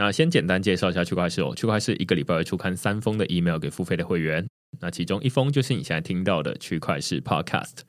[0.00, 4.48] 那先简单介绍一下区块市哦，区块市一个礼拜会出刊三封的 email 给付费的会员，
[4.80, 7.80] 那其中一封就是你现在听到的区块市 Podcast，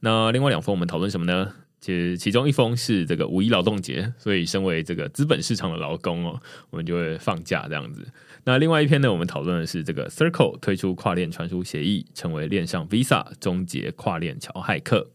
[0.00, 1.52] 那另外两封我们讨论什么呢？
[1.78, 8.02] 其实其中一封是这个五一劳动节，所以身为这个资本市场的劳工哦，我们就会放假这样子。
[8.44, 15.10] 那另外一篇呢，我们讨论的是这个 Circle 推出跨链传输协议，成为链上 Visa，终结跨链桥骇客。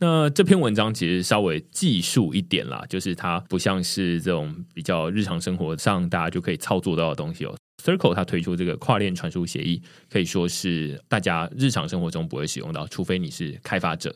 [0.00, 7.56] 那这篇文章其实稍微技术一点啦，就是它不像是这种比较日常生活上大家就可以操作到的东西哦。
[7.82, 14.14] Circle 它推出这个跨链传输协议，可以说是大家日常生活中不会使用到，除非你是开发者。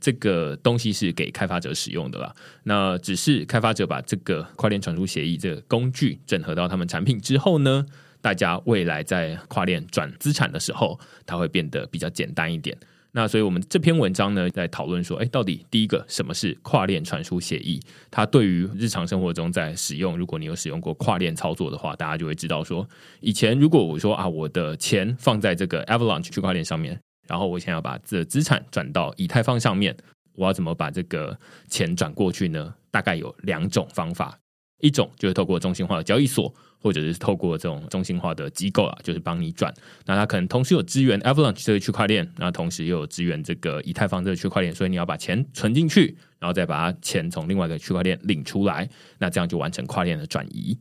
[0.00, 2.34] 这个东西是给开发者使用的啦。
[2.62, 7.84] 那只是开发者把这个跨链传输协议这个工具整合到他们产品之后呢，
[8.22, 12.74] 大家未来在跨链转资产的时候，它会变得比较简单一点。
[13.12, 17.80] 那所以，我们这篇文章呢，在讨论说，哎，到底第一个什么是跨链传输协议？
[18.10, 22.88] 它对于日常生活中在使用，如果你有使用过跨链操作的话，大家就会知道说，
[23.20, 29.96] 以前如果我说啊，我的钱放在这个 Avalanche 区块链上面，然后我想要把这资产转到以太坊上面，
[30.34, 31.36] 我要怎么把这个
[31.68, 32.74] 钱转过去呢？
[32.92, 34.38] 大概有两种方法，
[34.80, 36.52] 一种就是透过中心化的交易所。
[36.82, 39.70] 或者是透过这种中心化的机构啊，就是帮你转。
[40.06, 50.74] 那它可能同时有支援 Avalanche 这个区块链，那同时又有支援这个以太坊这个区块链，所以你要把钱存进去，然后再把它钱从另外一个区块链领出来，那这样就完成跨链的转移。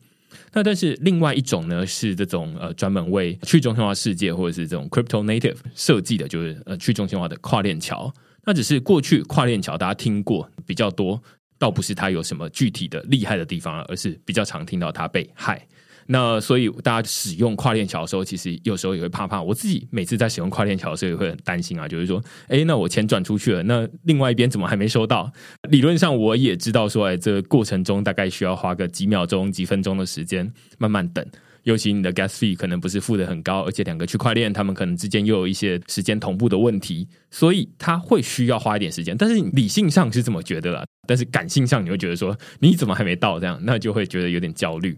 [0.54, 8.14] 那但是另外一种呢，是这种呃专门为去中心化世界或者是这种 Crypto Native 设计的，就是呃去中心化的跨链桥。
[8.46, 11.22] 那只是过去跨链桥大家听过比较多，
[11.60, 15.64] 倒不是他有什么具体的厉害的地方，而是比较常听到他被害。
[16.12, 19.40] 那所以大家使用跨链桥的时候，其实有时候也会怕怕。
[19.40, 25.32] 我自己每次在使用跨链桥的时候，也会很担心啊，就是说，哎，那我钱转出去了，那另外一边怎么还没收到？
[25.70, 31.24] 理论上我也知道说，哎，这个过程中大概需要花个几秒钟、几分钟的时间慢慢等。
[31.64, 39.16] 尤其你的 gas fee 可能不是付的很高，而且两个区块链他们可能之间又有一些时间同步的问题，所以它会需要花一点时间。
[39.18, 43.40] 但是理性上是这么觉得了，但是感性上你会觉得说，你怎么还没到？
[43.40, 44.98] 这样那就会觉得有点焦虑。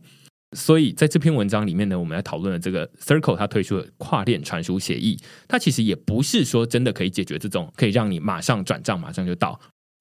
[0.53, 5.17] 所以在这篇文章里面呢，我们来讨论的这个 Circle 它推出的跨链传输协议，
[5.47, 9.59] 它其实也不是说真的可以解决这种可以让你马上转账马上就到。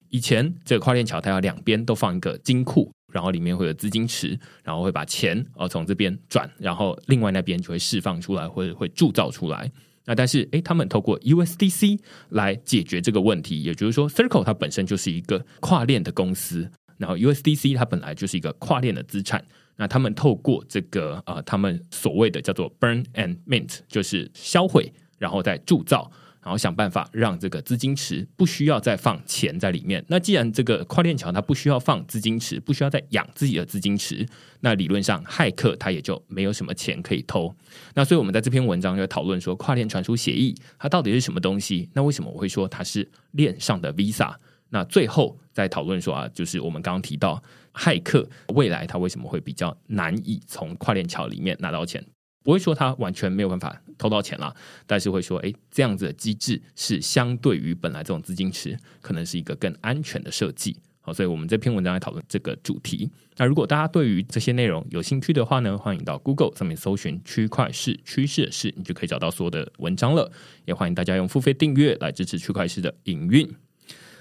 [0.09, 9.71] 以前这个跨链桥它要两边都放一个金库，然后里面会有资金池，然后会把钱哦从这边转，然后另外那边就会释放出来或者会铸造出来。
[10.05, 11.99] 那但是诶，他们透过 USDC
[12.29, 19.45] 来解决这个问题，也就是说 Circle 它本身就是一个跨链的公司，然后 USDC 它本来就是一个跨链的资产。
[19.77, 26.11] 那他们透过这个呃，他们所谓的叫做 burn and mint，就是销毁，然后再铸造，
[26.43, 30.03] 然后想办法让这个资金池不需要再放钱在里面。
[30.07, 34.27] 那既然这个跨链桥它不需要放资金池，不需要再养自己的资金池，
[34.61, 37.53] 那理论上骇客他也就没有什么钱可以偷。
[37.93, 41.89] 那所以我们在这篇文章就讨论说，跨链传输协议它到底是什么东西？
[41.93, 44.33] 那为什么我会说它是链上的 Visa？
[44.69, 47.43] 那最后再讨论说啊，就是我们刚刚提到
[47.73, 52.03] 骇客未来他为什么会比较难以从跨链桥里面拿到钱？
[52.43, 54.55] 不会说他完全没有办法偷到钱了，
[54.87, 60.77] 但是会说，哎，这样子的机制是相对于本来这种资金池，可能是一个更安全的设计。
[61.03, 63.09] 好，所以我们这篇文章来讨论这个主题。
[63.37, 70.31] 那如果大家对于这些内容有兴趣的话呢，欢迎到 Google 上面搜寻“区块式趋势的事”，你就可以找到所有的文章了。
[70.65, 73.51] 也欢迎大家用付费订阅来支持区块式的营运。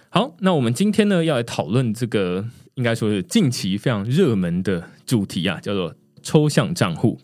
[0.08, 2.46] 好，那我们今天呢要来讨论这个，
[2.76, 7.18] 应该说是近期非常热门的主题啊，叫做抽象账户。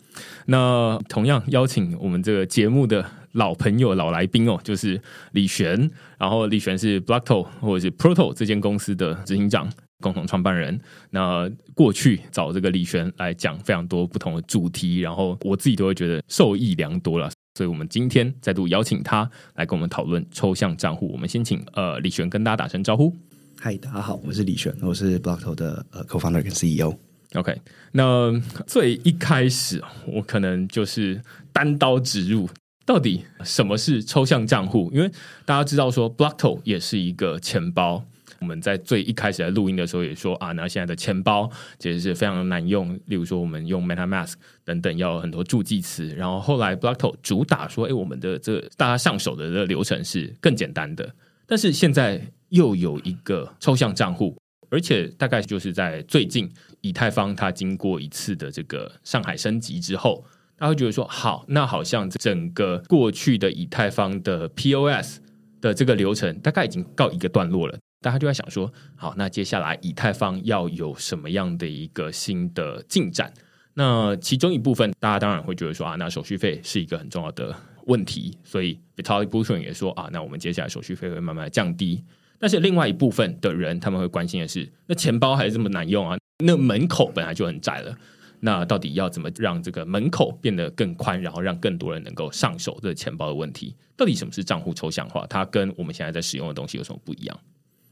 [0.45, 5.01] 那同样邀请我们这个节目的老朋友、老来宾哦，就是
[5.31, 5.89] 李璇。
[6.17, 9.69] 然后李璇是 Blockto 或者是 Proto 这间公司的执行长。
[9.99, 10.79] 共同创办人，
[11.09, 21.11] 那过去找这个李璇来讲非常多不同的主题，然后我自己都会觉得受益良多了，所以我们今天再度邀请他来跟我们讨论抽象账户。
[21.11, 23.11] 我们先请呃李璇跟大家打声招呼。
[23.59, 27.06] 嗨，大家好，我是李璇，我是 Blockto 的呃 Co-founder 跟 CEO。
[27.33, 28.31] OK，那
[28.65, 31.21] 最一开始我可能就是
[31.51, 32.49] 单刀直入，
[32.85, 34.89] 到底什么是抽象账户？
[34.93, 35.11] 因为
[35.45, 38.05] 大家知道说 Blockto 也是一个钱包。
[38.39, 42.93] 我们在最一开始在录音的时候也说啊，那现在的钱包其实是非常难用。
[43.07, 44.33] 例如说，我们用 MetaMask
[44.63, 46.07] 等等，要很多助记词。
[46.15, 51.11] 然后后来 Blockto 主打说，哎，我们的这大家上手的这个流程是更简单的。
[51.47, 54.37] 但是现在又有一个抽象账户，
[54.69, 60.25] 而且大概就是在最近，以太坊它经过一次的这个上海升级之后，
[60.57, 65.19] 大家会觉得说，好，那好像整个过去的以太坊的 POS
[65.61, 67.77] 的这个流程大概已经告一个段落了。
[68.01, 73.33] 大家就在想说，好，那接下来以太坊要有什么样的一个新的进展？
[73.73, 77.55] 那其中一部分，大家当然会觉得说啊，那手续费是一个很重要的
[77.85, 82.03] 问题，所以 Vitalik Buterin 也说啊，那我们接下来手续费会慢慢降低。
[82.39, 86.17] 但是另外一部分的人，他们会关心的是，那钱包还是这么难用啊？
[86.43, 87.97] 那门口本来就很窄了，
[88.41, 93.75] 那到底要怎么让这个门口变得更宽，然后让更多人能够上手这钱包的问题？
[93.95, 95.25] 到底什么是账户抽象化？
[95.27, 97.39] 它跟我们现在在使用的东西有什么不一样？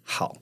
[0.03, 0.35] 好，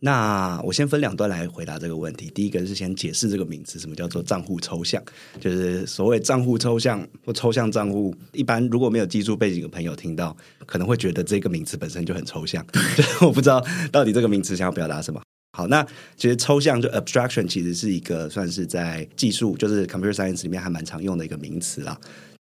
[0.00, 2.30] 那我先分两段来回答这个问题。
[2.34, 5.02] 第一个是先解释这个名词，什么叫做账户抽象？
[5.40, 8.14] 就是所谓账户抽象或抽象账户。
[8.32, 10.36] 一般如果没有技术背景的朋友听到，
[10.66, 12.64] 可能会觉得这个名词本身就很抽象。
[13.22, 15.20] 我不知道到底这个名词想要表达什么。
[15.56, 15.84] 好，那
[16.16, 21.98] 其实抽象就 abstraction 其实是一个算是在技术，就是 computer science 里面还蛮常用的一个名词啦。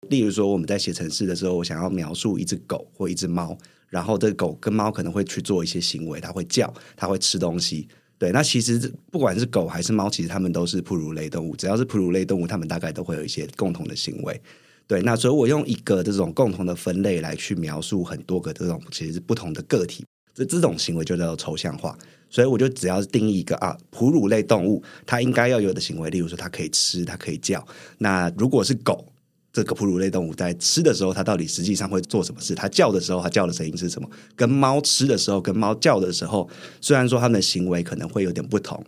[0.10, 3.58] 例如说，我们在写程式的时候，我想要描述一只狗或一只猫。
[3.92, 7.86] 然后，这个狗跟猫可能会去做一些行为，它会叫，它会吃东西。
[8.18, 11.58] 对，那其实不管是狗还是猫，其实它们都是哺乳类动物。
[11.58, 14.42] 只要是哺乳类动物，它们大概都会有一些共同的行为。
[14.88, 21.98] 对，那所以我用一个这种共同的分类来去描述很多个这种其实是不同的个体，这这种行为就叫做抽象化。
[22.30, 27.68] 所以我就只要定义一个啊，哺乳类动物它应该要有的行为，例如说它可以吃，它可以叫。
[27.98, 29.06] 那如果是狗。
[29.54, 32.56] 这个哺乳类动物在吃的时候，它到底实际上会做什么事？
[32.56, 34.10] 它叫的时候，它叫的声音是什么？
[34.34, 36.50] 跟猫吃的时候，跟猫叫的时候，
[36.80, 38.82] 虽然说它们的行为可能会有点不同，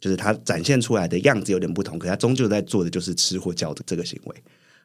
[0.00, 4.34] 就是它展现出来的样子有点不同，可它终究在做的就是吃或叫的这个行为。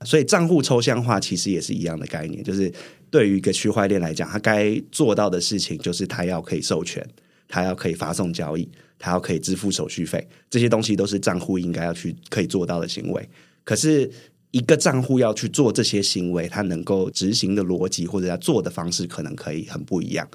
[0.03, 2.71] 所以账户抽象化其实也是一样的概念，就是
[3.09, 7.03] 对于一个区块链来讲，它该做到的事情就是它要可以授权，
[7.47, 8.69] 它要可以发送交易，
[8.99, 13.27] 它要可以支付手续费，这些东西都是账户应该要去可以做到的行为。
[13.63, 14.11] 可是。
[14.55, 20.25] 一个账户要去做这些行为，它能够执行的逻辑或者要做的方式，可能可以很不一样。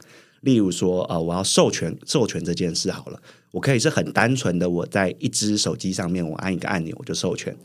[0.43, 3.19] 例如说，呃，我要授权授权这件事好了，
[3.51, 7.57] 我可以是很单纯的，我在一只手机上面，我按一个按钮我就授权。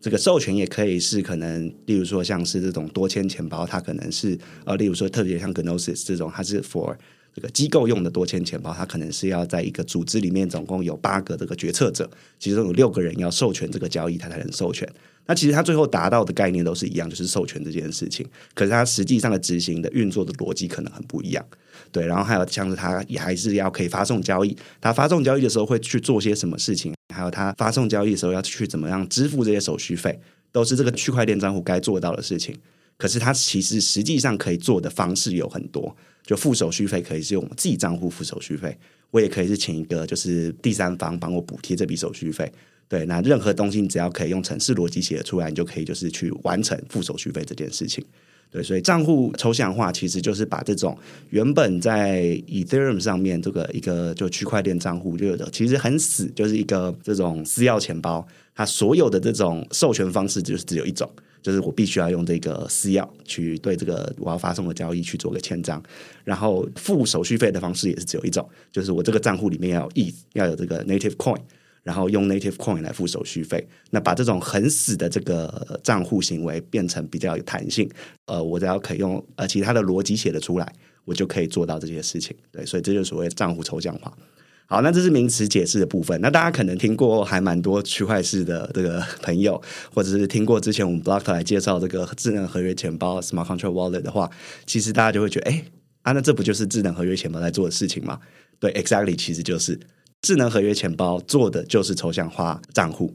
[0.00, 6.94] 这个授权也可以是可能，例如说像是这种多签钱包，它可能是呃，例如说特别像 Gnosis 这种，它是 for
[7.34, 12.08] 这个机构用的多签钱包，它可能是要在一个组织里面总共有八个这个决策者，
[12.38, 14.88] 其中有六个人要授权这个交易，它才能授权。
[15.26, 18.24] 那其实它最后达到的概念都是一样，就是授权这件事情。
[18.54, 21.44] 可是它实际上的执行的运作的逻辑可能很不一样，
[21.90, 22.06] 对。
[22.06, 26.94] 然后还有像是它也还是要可以发送交易，它发送交易的时候会去做些什么事情？
[27.12, 30.20] 还有它发送交易的时候要去怎么样支付这些手续费，
[30.52, 32.54] 都是这个区块链账户该做到的事情。
[32.96, 38.76] 可是它其实实际上可以做的方式有很多，就付手续费可以是用自己账户付手续费，
[39.10, 42.50] 我也可以是请一个就是第三方帮我补贴这笔手续费。
[42.88, 48.04] 对，那任何东西你只要可以用程式逻辑写出来，你就可以就是去完成付手续费这件事情。
[48.50, 50.96] 对，所以账户抽象化其实就是把这种
[51.30, 61.10] 原本在 Ethereum 上面这个一个就区块链账户就有的其实很死，就是一个这种私钥钱包，它所有的这种授权方式就是只有一种，
[61.44, 65.80] 就是我必须要用这个私钥去对这个我要发送的交易去做个签章，
[66.24, 71.40] 然后付手续费的方式也是只有一种，就是我这个账户里面要有 E 要有这个 Native Coin。
[71.84, 77.86] 然后用 native coin 来付手续费，那把这种很死的这个账户行为变成比较有弹性。
[78.24, 80.72] 呃，我只要可以用呃其他的逻辑写得出来，
[81.04, 82.34] 我就可以做到这些事情。
[82.50, 84.16] 对，所以这就是所谓账户抽象化。
[84.66, 86.20] 好，那这是名词解释的部分。
[86.20, 89.60] 那大家可能听过还蛮多区块式的这个朋友，
[89.94, 94.30] 或者是听过之前我们 Block 来介绍这个智能合约钱包 Smart Contract Wallet 的话，
[94.66, 95.64] 其实大家就会觉得，哎
[96.02, 98.18] 啊，那这不就是智能合约钱包在做的事情吗？
[98.58, 99.78] 对，Exactly，其实就是。
[100.22, 103.14] 智能合约钱包做的就是抽象化账户，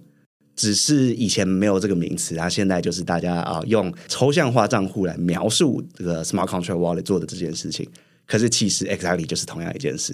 [0.55, 7.89] 只是以前没有这个名词，然后现在就是大家啊用抽象化账户来描述这个 smart contract wallet 做的这件事情。
[8.27, 10.13] 可是其实 exactly 就是同样一件事。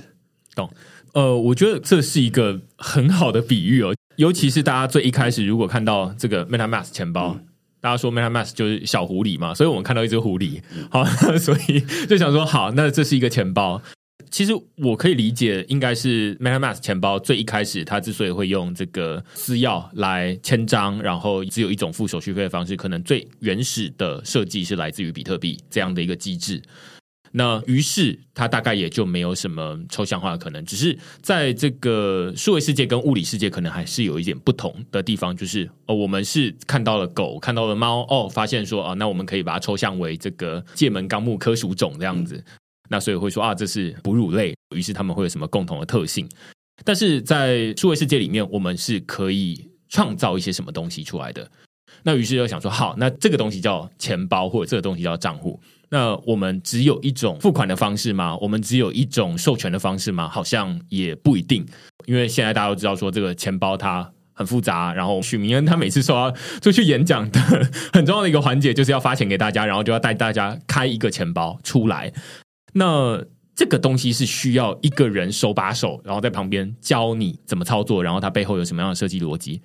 [0.55, 0.69] 懂？
[1.13, 7.37] 呃，我觉得这是一个很好的比喻哦，尤其是大家最一开始如果看到这个 MetaMask 钱包。
[7.81, 10.59] 大家说 MetaMask 就是小狐狸嘛，所以我们看到一只狐狸，
[10.89, 11.05] 好，
[11.37, 13.79] 所以就想说，好，那这是一个钱包。
[14.31, 26.59] 其实我可以理解，应该是 MetaMask 钱包最一开始，它之所以会用这个私钥来签章，然后只有一种付手续费的方式，可能最原始的设计是来自于比特币这样的一个机制。
[27.37, 42.41] 那于是它大概也就没有什么抽象化的可能，只是在这个数位世界跟物理世界可能还是有一点不同的地方，就是哦，我们是看到了狗，看到了猫，哦，发现说啊，那我们可以把它抽象为这个界门纲目科属种这样子，
[42.89, 46.25] 那所以会说啊，这是哺乳类，于是他们会有什么共同的特性？
[46.85, 51.51] 但是在数位世界里面，我们是可以创造一些什么东西出来的？
[52.03, 55.59] 那于是就想说，好，那这个东西叫钱包，或者这个东西叫账户。
[55.89, 58.35] 那我们只有一种付款的方式吗？
[58.37, 60.27] 我们只有一种授权的方式吗？
[60.27, 61.65] 好像也不一定，
[62.05, 64.93] 因为现在大家都知道说这个钱包它很复杂。
[64.93, 67.39] 然后许明恩他每次说要出去演讲的
[67.93, 72.11] 很重要的一个环节，就是要发钱给大家，然后就要带大家开一个钱包出来。
[72.73, 73.23] 那
[73.55, 79.61] 这个东西是需要一个人手把手，然后在旁边教你怎么操作，然后它背后有什么样的设计逻辑。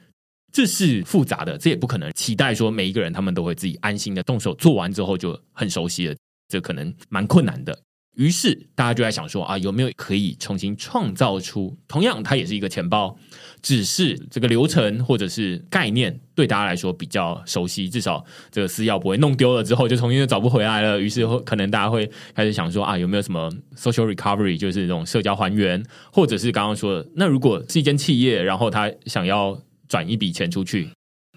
[0.53, 6.15] 这是复杂的，这也不可能期待说每一个人他们都会自己安心的动手做完之后就很熟悉了，
[6.49, 7.79] 这可能蛮困难的。
[8.17, 13.17] 于是大家就在想说啊，有没有可以重新创造出同样它也是一个钱包，
[13.63, 21.01] 只是这个流程或者是概念对大家来说比较熟悉，至少这个私钥不会弄丢了之后就重新就找不回来了。
[21.01, 25.81] 于是可能大家会开始想说啊，有没有什么 social recovery，就是这种社交还原，
[26.13, 29.57] 或者是刚刚说的，那如果是一间企业，然后他想要。
[29.91, 30.89] 转一笔钱出去，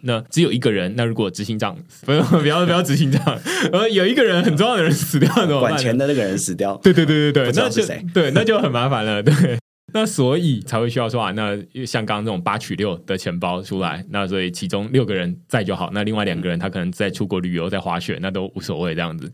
[0.03, 0.93] 那只有一个人。
[0.95, 3.37] 那如果执行长不要不要不要执行长，
[3.71, 5.71] 呃，有一个人很重要的人死掉怎么办？
[5.71, 8.05] 管钱的那个人死掉，对对对对对，那是谁？
[8.13, 9.23] 对，那就很麻烦了。
[9.23, 9.33] 对，
[9.93, 19.31] 那所以才会需要说啊，那像刚刚这种八取六的钱包出来，那所以其中六个人在就好，那另外两个人他可能在出国旅游、在滑雪，那都无所谓这样子。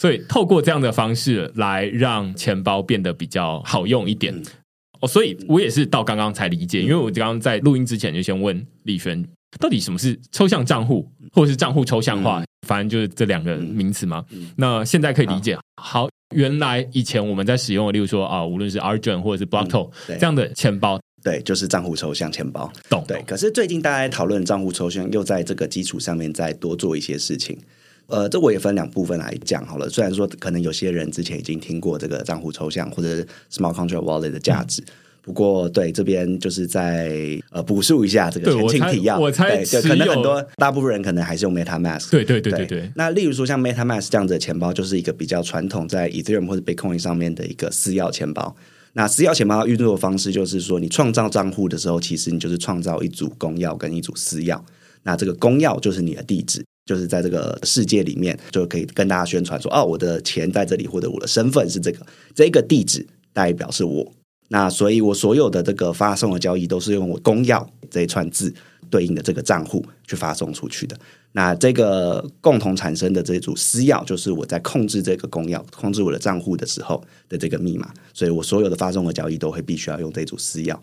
[0.00, 4.34] 所以透过这样的方式来让钱包变得比较好用一点。
[5.02, 9.22] 哦，所以我也是到刚刚才理解，因为我刚刚在录音之前就先问李轩，
[9.58, 14.24] 到底什么是抽象账户，或者是账户抽象化，反正就是这两个名词嘛。
[14.56, 15.58] 那现在可以理解。
[15.76, 22.72] 好，原来以前我们在使用的，例如说啊，无论是 Argent 或者是 Blockto 这样的钱包，对，就是账户抽象钱包。
[22.88, 23.20] 懂对。
[23.26, 27.58] 可是最近大家讨论账户抽象，又在这个基础上面再多做一些事情。
[28.06, 29.88] 呃，这我也分两部分来讲好了。
[29.88, 33.08] 虽然说可能有些人之前已经听过这个账户抽象或者
[33.50, 34.82] smart contract wallet 的价值，
[35.22, 39.18] 不过对这边就是在呃补述一下这个前情提要。
[39.18, 42.10] 我猜对，可能很多大部分人可能还是用 MetaMask。
[42.10, 42.92] 对对对对对。
[42.96, 48.54] 那例如说像 MetaMask 这样子的钱包，就是一个比较传统在 Ethereum 或者 Bitcoin 上面的一个私钥钱包。
[48.94, 54.60] 那私钥钱包运作的方式就是说，你创造账户的时候，其实你就是创造一组公钥跟一组私钥。
[55.04, 56.62] 那这个公钥就是你的地址。
[56.84, 64.12] 就是在这个世界里面，就可以跟大家宣传说：“哦，我的钱在这里，或者我的身份是这个，这个地址代表是我。
[64.48, 68.52] 那所以，我所有的这个发送的交易都是用我公钥这一串字
[68.90, 70.98] 对应的这个账户去发送出去的。
[71.30, 77.90] 那这个共同产生的这组私钥，就是我在控制这个公钥、控制我的账户的时候的这个密码。
[78.12, 80.76] 所以我所有的发送的交易都会必须要用这组私钥。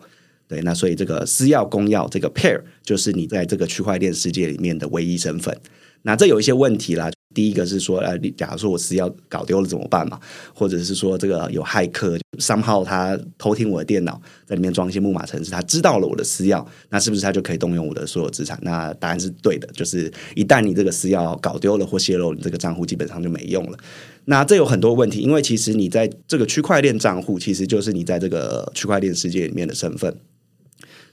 [0.48, 5.56] 对，那所以这个私钥公钥这个 pair，就是你在这个区块链世界里面的唯一身份。”
[6.04, 7.10] 那这有一些问题啦。
[7.36, 10.20] 第一个是说，呃，假如说我私钥搞丢了怎么办嘛？
[10.52, 18.58] 或者是说，这个有骇客商号他偷听我的电脑，在里面装一些木马程式，他知道了我的私钥，那是不是他就可以动用我的所有资产？
[18.64, 23.78] 那答案是对的，就是一旦你这个私钥搞丢了或泄露，你这个账户基本上就没用了。
[24.26, 30.16] 那这有很多问题，因为其实你在这个区块链账户，其实就是你在这个区块链世界里面的身份。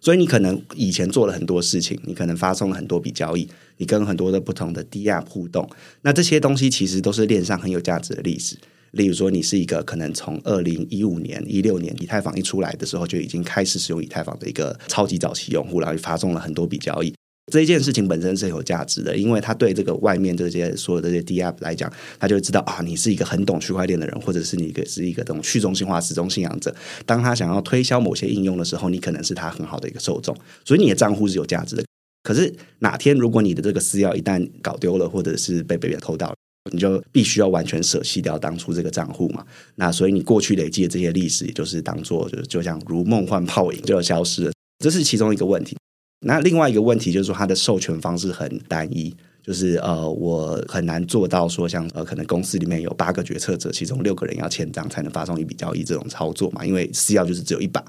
[0.01, 3.49] 所以你可能以前做了很多事情，你可能发送了很多笔交易，
[3.79, 5.69] 你跟很多的不同的 D App 互动，
[6.03, 8.57] 那这些东西其实都是链上很有价值的历史。
[8.93, 17.13] 例如说，你是一个可能从二零一五年、一六年以太坊一出来的时候就已经开始使用以太坊的一个超级早期用户，然后发送了很多笔交易。
[17.53, 26.75] 这一件事情本身是有价值的，因为他对这个外面这些所有的这些 D App 来讲，他就知道啊，你是一个很懂区块链的人，或者是你一个是一个这种去中心化、始终信仰者。
[27.05, 31.85] 当他想要推销某些应用的时候，你可能是他很好的一个受众，所以你的账户是有价值的。
[32.25, 36.35] 可是哪天如果你的这个私钥一旦搞丢了，或者是被别人偷到，
[36.73, 39.47] 你就必须要完全舍弃掉当初这个账户嘛。
[39.77, 44.53] 那所以你过去累积的这些历史，也就是当做就就像如梦幻泡影，就要消失了。
[44.83, 45.77] 这是其中一个问题。
[46.21, 56.65] 那另外一个问题就是说，它的授权方式很单一，就是呃，我很难做到说像呃，可能公司里面有八个决策者，其中六个人要签章才能发送一笔交易这种操作嘛。
[56.65, 57.85] 因为私钥就是只有一把，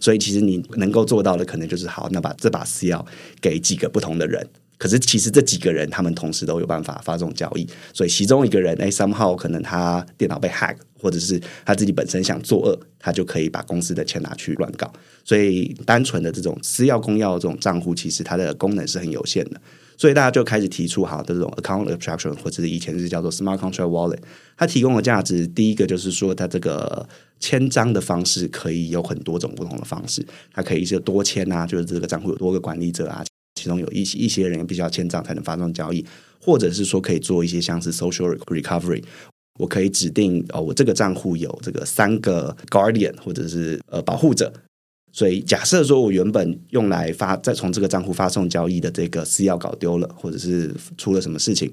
[0.00, 3.04] 所以其实你能够做到的，可能就是好，那把这把私钥
[3.40, 4.48] 给几个不同的人。
[4.78, 14.92] 可是其实这几个人他们同时都有办法发这种交易，所以其中一个人哎，somehow 可能他电脑被 hack，或者是他自己本身想作恶，他就可以把公司的钱拿去乱搞。
[15.24, 19.60] 所以单纯的这种私钥公钥这种账户，其实它的功能是很有限的。
[19.98, 24.18] 所以大家就开始提出哈，这种 account abstraction 或者是以前是叫做 smart contract wallet，
[24.58, 27.08] 它提供的价值，第一个就是说它这个
[27.40, 33.24] 签章的方式可以有很多种不同的方式，它可以是多签啊，就是这个账户有多个管理者啊。
[33.66, 36.06] 其中有一些一些人必须要签账才能发送交易，
[36.40, 39.02] 或者是说可以做一些像是 social recovery，
[39.58, 44.52] 我可以指定哦，我这个账户有这个三个 guardian 或者是呃保护者，
[45.12, 51.68] 所以假设说我原本用来发再从这个账户发送交易的这个私钥搞丢了，或者是出了什么事情，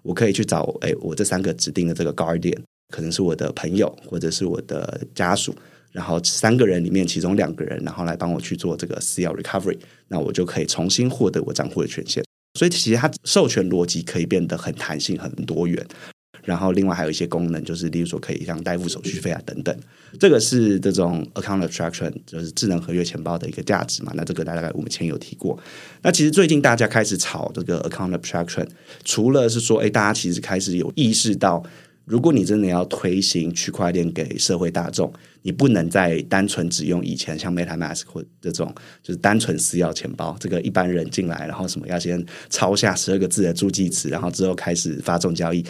[0.00, 2.58] 我可以去找哎我这三个指定的这个 guardian，
[2.88, 5.54] 可能是我的朋友或者是我的家属。
[5.90, 9.78] 然后三个人里面，其中两个人，然后来帮我去做这个私钥 recovery，
[10.08, 12.22] 那我就可以重新获得我账户的权限。
[12.58, 15.84] 所以其实它授权逻辑可以变得很弹性、很多元。
[16.44, 19.76] 然后另外还有一些功能，就是例如说可以像代付手续费啊等等。
[20.18, 24.12] 这个是这种 account abstraction，就是智能合约钱包的一个价值嘛。
[24.14, 25.58] 那这个大概我们前有提过。
[26.02, 28.66] 那其实最近大家开始炒这个 account abstraction，
[29.04, 31.62] 除了是说，哎，大家其实开始有意识到。
[32.08, 35.12] 如果你真的要推行区块链给社会大众，
[35.42, 45.62] 你不能再单纯只用以前像 MetaMask 或这种就是单纯私钥钱包，这个一般人进来，然后什么要先抄下十二个字的助记词，然后之后开始发送交易，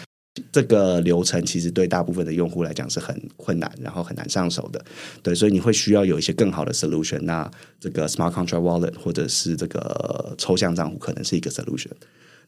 [0.51, 4.83] 这个流程其实对大部分的用户来讲是很困难，然后很难上手的。
[5.21, 7.19] 对，所以你会需要有一些更好的 solution。
[7.23, 11.91] 那这个 Smart Contract Wallet 或者是这个抽象账户可能是一个 solution。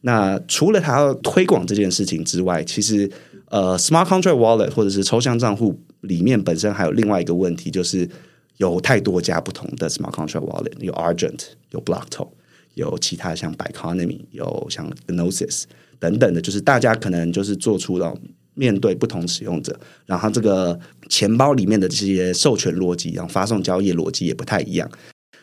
[0.04, 3.08] 那除了它要推广这件事情之外，其实
[3.52, 8.08] 呃，smart contract wallet 或者是抽象账户里面本身还有另外一个问题，就是
[8.56, 11.38] 有太多家不同的 smart contract wallet，有 Argent，
[11.70, 12.28] 有 Blockto，
[12.72, 15.64] 有其他像 Biconomy，有像 Gnosis
[15.98, 18.16] 等等的，就是大家可能就是做出了
[18.54, 24.90] 面对不同使用者，然后这个钱包里面的这些授权逻辑，然后发送交易逻辑也不太一样。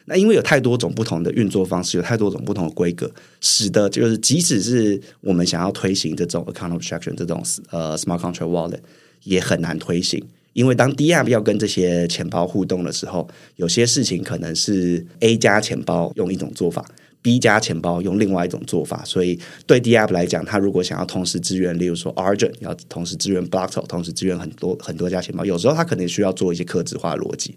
[0.10, 8.80] 那因为有太多种不同的运作方式，有太多种不同的规格，使得就是即使是我们想要推行这种 account abstraction 这种呃 smart contract wallet
[9.24, 10.22] 也很难推行，
[10.54, 16.84] 因为当 D app 要跟这些钱包互动的时候，有些事情可能是 A 加钱包用一种做法
[17.22, 27.56] ，B 加钱包用另外一种做法，所以对 D app 来讲，他如果想要同时支援，例如说 Argent 要同时支援 Blockto，同时支援很多很多家钱包，有时候他可能需要做一些克制化逻辑。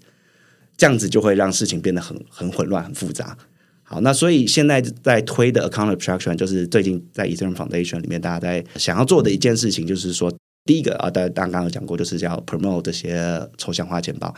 [0.83, 3.38] 这样子就会让事情变得很很混乱、很复杂。
[3.85, 14.35] 好，那所以现在在推的 account abstraction，就是最近在 Ethereum Foundation 里面，大家在想要做的一件事情，就是说，第一个啊，大家刚刚有讲过，就是叫 promote 这些抽象化钱包。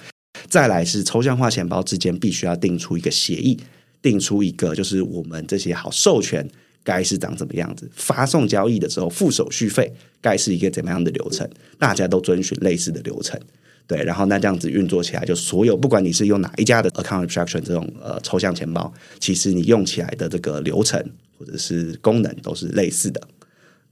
[0.46, 3.58] 再来是抽象化钱包之间必须要定出一个协议，
[4.02, 6.46] 定出一个就是我们这些好授权
[6.82, 13.40] 该是长怎么样子，发送交易的时候付手续费该是一个怎么样的流程，大家都遵循类似的流程。
[13.86, 20.98] 对，然后那这样子运作起来，就所有不管你是用哪一家的 account abstraction 这种呃抽象钱包，其实你用起来的这个流程
[21.38, 23.20] 或者是功能都是类似的。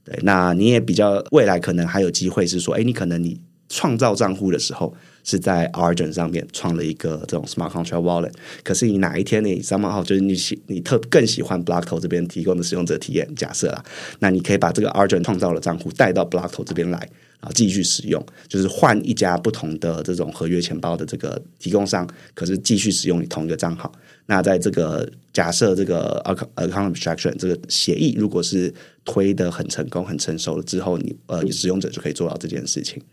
[0.03, 8.31] 对，那你也比较未来可能还有机会是说，哎，你可能你创造账户的时候是在 Argent 上面创了一个这种 smart contract wallet，
[8.63, 13.83] 可是你哪一天你 somehow 就是你喜你特更喜欢 Blockto 这边提供的使用者体验，假设啦，
[14.19, 17.09] 那你可以把这个 Argent 创造的账户带到 Blockto 这边来。
[17.43, 23.91] 啊，继续使用，就是换一家不同的这种合约钱包的这个提供商，可是继续使用你同一个账号。
[24.27, 33.03] 那在这个假设这个 account abstraction 这个协议，如果是推的很成功、很成熟了之后，你呃使用者就可以做到这件事情。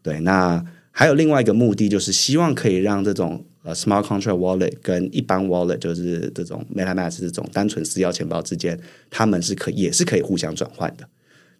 [0.00, 0.64] 对，那
[0.98, 8.80] 还有另外一个目的，就是希望可以让这种呃 smart contract wallet 跟一般 wallet，就是这种 MetaMask 这种单纯私钥钱包之间，
[9.10, 11.06] 他们是可也是可以互相转换的。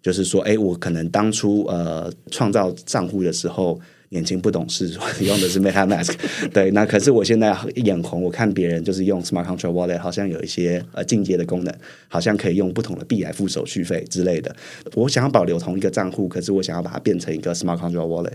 [0.01, 4.89] 就是说，哎，我可能当初呃创造账户的时候年轻不懂事，
[5.21, 6.15] 用的是 MetaMask，
[6.51, 11.75] 对，那可是我现在眼红，我看别人就是用 Smart Contract Wallet，好像有一些呃进阶的功能，
[12.09, 14.57] 好像可以用不同的币来付手续费之类的。
[14.95, 18.33] 我想要保留同一个账户，可是我想要把它变成一个 Smart Contract Wallet。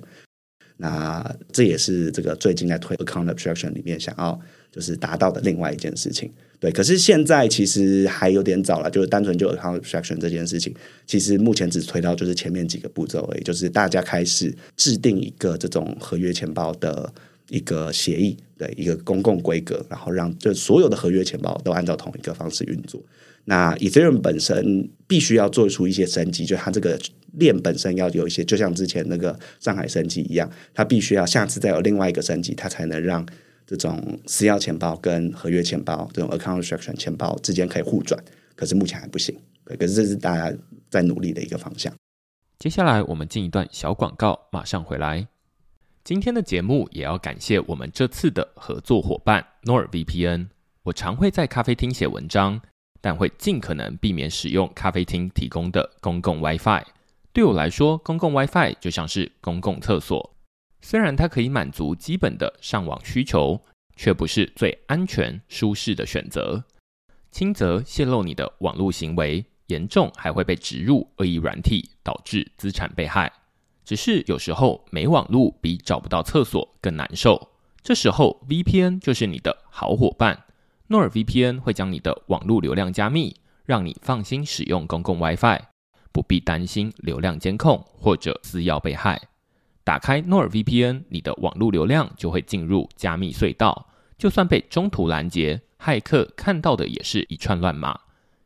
[0.81, 4.39] 那这也是这个最近在推 account abstraction 里面想要
[4.71, 6.31] 就是达到的另外一件事情。
[6.59, 10.73] 对，可是现在其实还有点早了，就是单纯就 account abstraction 这件事情，
[11.05, 17.11] 其实目前只推到就是前面几个步骤而已，就是大家开始制定一个这种合约钱包的
[17.51, 23.03] 一个协议，对一个公共规格，然后让这所有的合约钱包都按照同一个方式运作。
[23.43, 26.97] 那 Ethereum 本身必须要做出一些升级，就它这个
[27.33, 33.25] 链本身要有一些，就像之前那个上海升级一样，它必须要下次再有另外一个升级，它才能让
[33.67, 38.17] 这种私钥钱包跟合约钱包这种 account abstraction 钱包之间可以互转。
[38.55, 39.35] 可是目前还不行，
[39.65, 40.57] 可是这是大家
[40.89, 41.91] 在努力的一个方向。
[42.59, 45.30] 接下来我们进一段小广告，马上回来。
[46.03, 50.47] 今天的节目也要感谢我们这次的合作伙伴 NordVPN。
[50.83, 52.61] 我常会在咖啡厅写文章。
[53.03, 56.83] 但会尽可能避免使用咖啡厅提供的公共 WiFi。
[57.33, 60.35] 对我来说，公共 WiFi 就像是公共厕所，
[60.81, 63.59] 虽然它可以满足基本的上网需求，
[63.95, 66.63] 却不是最安全、舒适的选择。
[67.31, 73.33] 轻则泄露你的网络行为，严重还会被植入恶意软体，导致资产被害。
[73.83, 77.49] 只是有时候没网络比找不到厕所更难受，
[77.81, 80.45] 这时候 VPN 就是你的好伙伴。
[80.87, 85.59] 诺尔 VPN 会将你的网络流量加密，让你放心使用公共 WiFi，
[86.11, 89.21] 不必担心流量监控或者私钥被害。
[89.83, 97.99] 打开诺尔 VPN，你的网络流量就会进入加密隧道，就算被中途拦截，骇客看到的也是一串乱码。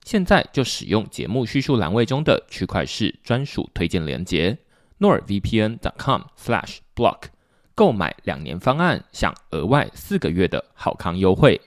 [0.06, 4.56] 现在就使用节目叙述栏位中的区块式专属推荐连接
[5.00, 7.04] n o r v p n c o m s l a s h b
[7.04, 7.30] l o c k
[7.74, 11.60] 购买两年方案，享额外四个月的好康优惠。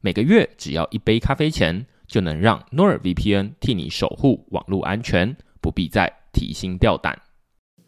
[0.00, 7.22] 每个月只要一杯咖啡钱，就能让 NordVPN 替你守护网络安全，不必再提心吊胆。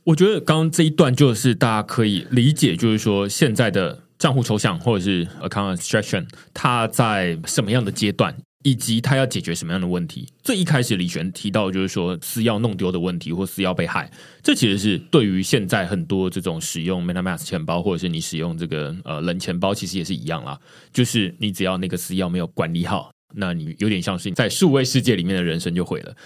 [0.05, 8.37] 我觉得刚刚这一段就是大家可以理解，就是说现在的账户抽象或者是 account abstraction，它在什么样的阶段？
[8.65, 10.27] 以及他要解决什么样的问题？
[10.43, 14.11] 最一开始李璇提到就是说私钥弄丢的问题，或私钥被害，
[14.43, 20.59] 这其实是对于现在很多这种使用 MetaMask 钱包，或者是你使用这个呃冷钱包，其实也是一样啦。
[20.93, 26.17] 就是你只要那个私钥没有管理好，那你有点像是在数位世界里面的人生就毁了。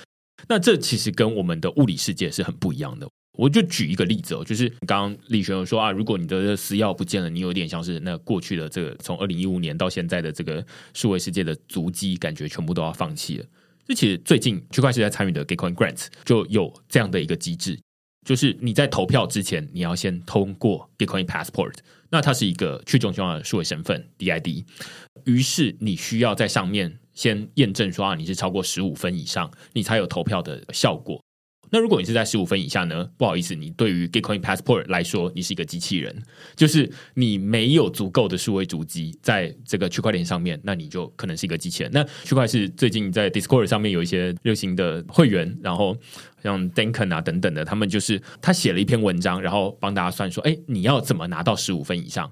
[0.48, 3.08] 那这其实跟我们的物理世界是很不一样的。
[3.38, 13.44] 我就举一个例子哦，就是刚刚李璇有说啊，如果你的私钥不见了，你有点像是那过去的这个从二零一五年到现在的这个数位世界的足迹，感觉全部都要放弃了。
[13.86, 17.78] 这其实最近区块链在参与的 Gitcoin Grants 就有这样的一个机制，
[18.26, 21.74] 就是你在投票之前，你要先通过 Gitcoin Passport，
[22.10, 24.64] 那它是一个去中心化的数位身份 DID，
[25.26, 31.22] 于是你需要在上面先验证说啊，你是超过十五分以上，你才有投票的效果。
[31.70, 33.08] 那如果你是在十五分以下呢？
[33.16, 36.22] 不好意思，你对于 Gitcoin Passport 来说，你是一个机器人，
[36.56, 41.92] 就是你没有足够的数位主机在这个区块链上面，那你就可能是一个机器人。
[41.92, 45.96] 那区块是最近在 Discord 上面有一些热心的会员，然后
[46.42, 52.30] 像 Duncan 啊等等的，他们就是他写了一篇文章，然后帮大家算说，哎，你要怎么拿到十五分以上？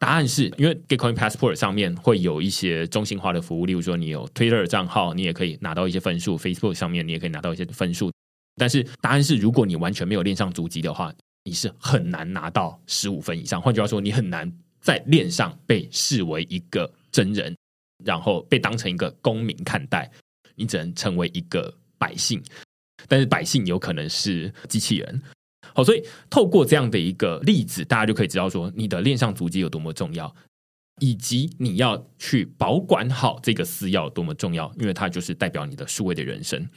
[0.00, 8.12] 答案是因为 Gitcoin Passport 上面会有一些中心化的服务，例如说你有 Twitter 账号，你也可以拿到一些分数；Facebook 上面你也可以拿到一些分数。
[8.58, 13.62] 但是答案是，如果你完全没有练上足迹的话，你是很难拿到十五分以上。
[13.62, 17.56] 换句话说，你很难在链上被视为一个真人，
[18.04, 20.10] 然后被当成一个公民看待。
[20.60, 22.42] 你只能成为一个百姓，
[23.06, 25.22] 但是百姓有可能是机器人。
[25.72, 30.34] 好，所以透过这样的一个例子，大家就可以知道说，你的链上足迹有多么重要，
[31.00, 36.68] 以及你要去保管好这个私钥多么重要，因为它就是代表你的数位的人生。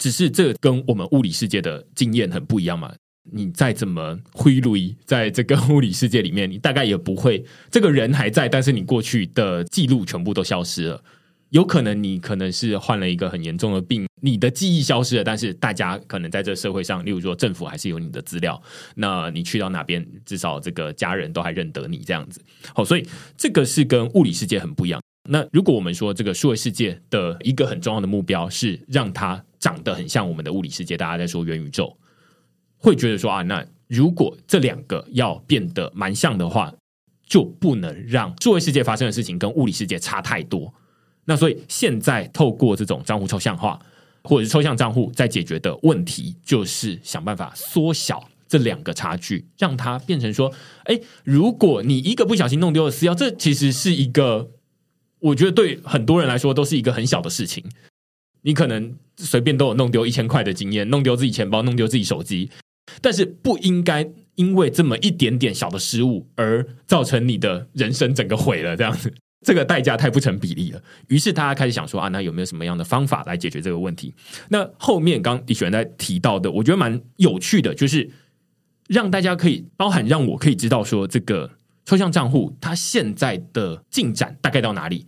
[0.00, 2.92] 只是这跟我们物理世界的经验很不一样嘛？
[3.30, 11.04] 你再怎么挥泪，在这个物理世界里面，你大概也不会这个人还在，但是你过去的记录全部都消失了。
[11.50, 18.60] 有可能你可能是患了一个很严重的病，你的记忆消失了，但是大家可能在这社会上，例如说政府还是有你的资料。
[18.94, 22.40] 那你去到哪边，至少这个家人都还认得你这样子。
[22.74, 24.98] 好，所以这个是跟物理世界很不一样。
[25.28, 29.44] 那如果我们说这个数位世界的一个很重要的目标是让它。
[29.60, 31.96] 长得很像我们的物理世界，大家在说元宇宙，
[32.78, 36.74] 会觉得说啊，那如果这两个要变得蛮像的话，
[37.26, 40.74] 就不能让数位世界发生的事情跟物理世界差太多。
[41.26, 43.78] 那所以现在透过这种账户抽象化
[44.24, 50.52] 或者是抽象账户，在解决的问题就是想办法缩小这两个差距，让它变成说，
[50.84, 54.50] 哎，如果你一个不小心弄丢了私钥，这其实是一个，
[55.20, 57.64] 我觉得对很多人来说都是一个很小的事情。
[58.42, 62.50] 你可能随便都有弄丢一千块的经验，弄丢自己钱包，弄丢自己手机，
[63.00, 69.12] 但是不应该因为这么一点点小的失误而造成你的人生整个毁了，这样子，
[69.46, 70.82] 这个代价太不成比例了。
[71.08, 74.14] 于是大家开始想说啊，那有没有什么样的方法来解决这个问题？
[74.48, 78.10] 那后面刚李璇在提到的，我觉得蛮有趣的，就是
[78.88, 81.50] 让大家可以包含让我可以知道说，这个
[81.84, 85.06] 抽象账户它现在的进展大概到哪里。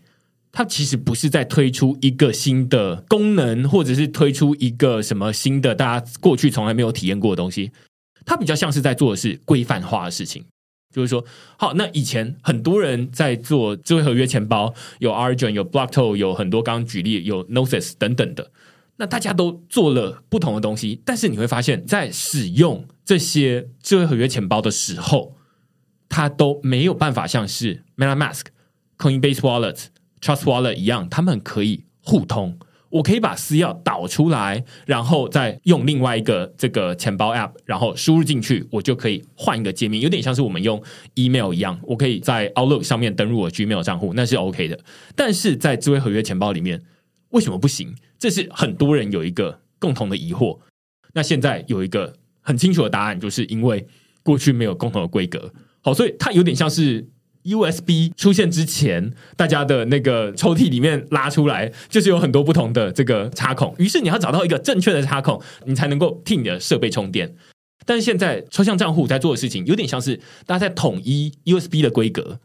[0.53, 7.73] 它其实不是在推出一个新的功能，或者是推出一个什么新的大家过去从来没有体验过的东西。
[8.27, 10.45] 它比较像是在做的是规范化的事情，
[10.95, 11.25] 就是说，
[11.57, 18.53] 好，那以前很多人在做智慧合约钱包，有 Argon，有 Blockto，有很多刚刚举例有 Gnosis 等等的，
[18.99, 25.35] 那大家都做了不同的东西，但是你会发现在使用这些智慧合约钱包的时候，
[26.09, 28.43] 它都没有办法像是 MetaMask、
[28.99, 29.87] Coinbase Wallet、
[30.23, 32.59] Trust Wallet 一样，他们可以互通。
[32.91, 40.83] 我可以把私钥导出来，然后再用另外一个这个钱包 App，然后输入进去，我就可以换一个界面，有点像是我们用
[41.15, 44.79] email 一样，我可以在 Outlook 上面登录我 Gmail 账户，那是 OK 的。
[45.17, 46.83] 但是在智慧合约钱包里面，
[47.31, 47.95] 为什么不行？
[48.19, 50.59] 这是很多人有一个共同的疑惑。
[51.15, 53.87] 那现在有一个很清楚的答案，就是因为
[54.23, 57.09] 过去没有共同的规格，好，所以它有点像是。
[57.45, 63.75] USB 出现之前，大家的那个抽屉里面拉出来，就是有很多不同的这个插孔。
[63.79, 67.35] 于是你要找到一个正确的插孔，你才能够替你的设备充电。
[67.85, 72.39] 但是现在抽象账户在做的事情，有点像是大家在统一 USB 的规格，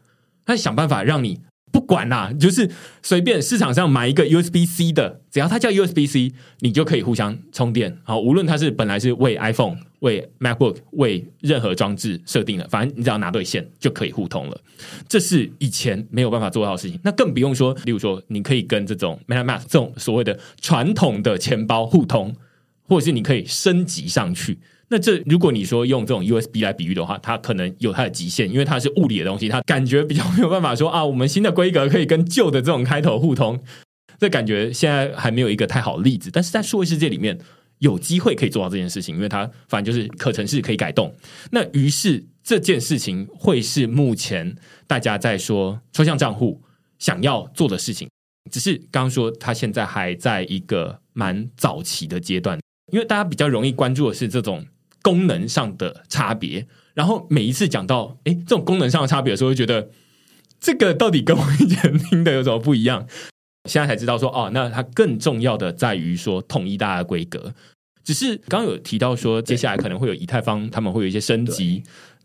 [0.44, 1.40] 他想办法让你。
[1.70, 2.70] 不管啦，就是
[3.02, 7.98] 随便市场上买一个 USB C 的，只要它叫 USB C，你就可以互相充电。
[8.02, 14.60] 好，无论它是本来是为 iPhone、为 MacBook、为任何装置设定的，反正你只要拿对线就可以互通了。
[15.08, 16.98] 这是以前没有办法做到的事情。
[17.02, 22.34] 那更不用说，例如说，你可以跟这种 MetaMask 这种所谓的传统的钱包互通，
[22.82, 24.58] 或者是你可以升级上去。
[24.90, 33.62] 那这如果你说用这种 USB 来比喻的话，它可能有它的极限，因为它是物理的东西，它感觉比较没有办法说啊，我们新的规格可以跟旧的这种开头互通。
[34.18, 37.38] 这感觉现在还没有一个太好的例子，但是在数位世界里面
[37.80, 41.14] 有机会可以做到这件事情，因为它反正就是可程式可以改动。
[41.52, 46.62] 那于是这件事情会是目前大家在说抽象账户
[46.98, 48.08] 想要做的事情，
[48.50, 52.58] 只是刚刚说它现在还在一个蛮早期的阶段，
[52.90, 54.64] 因为大家比较容易关注的是这种。
[55.08, 59.88] 功能上的差别，然后每一次讲到哎这种功能上的差别的时候，会觉得
[60.60, 63.06] 这个到底跟我以前听的有什么不一样？
[63.64, 67.54] 现在才知道说哦，那它更重要的在于说统一大家的规格。
[68.04, 71.82] 只是刚有提到说，接下来可能会有以太坊，他们会有一些升级，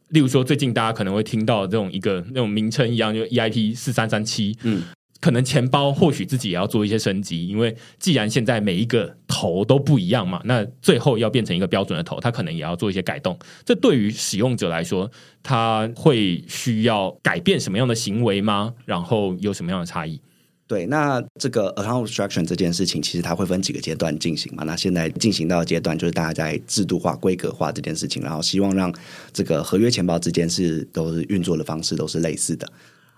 [0.09, 4.83] 例如说最近大家可能会听到这种一个那种名称一样，就 EIP 四三三七，嗯。
[5.23, 13.39] 可能钱包或许自己也要做一些升级，因为既然现在每一个头都不一样嘛，那最后要变成一个标准的头，它可能也要做一些改动。
[13.63, 15.09] 这对于使用者来说，
[15.41, 18.73] 他会需要改变什么样的行为吗？
[18.83, 20.19] 然后有什么样的差异？
[20.67, 24.65] 对，那这个 account abstraction 这件事情，其实它会分几个阶段进行嘛？
[24.65, 28.93] 那现在进行到的阶段，就是大家在制度化、规格化这件事情，然后希望让
[29.31, 32.67] 这个合约钱包之间是都是运作的方式都是类似的。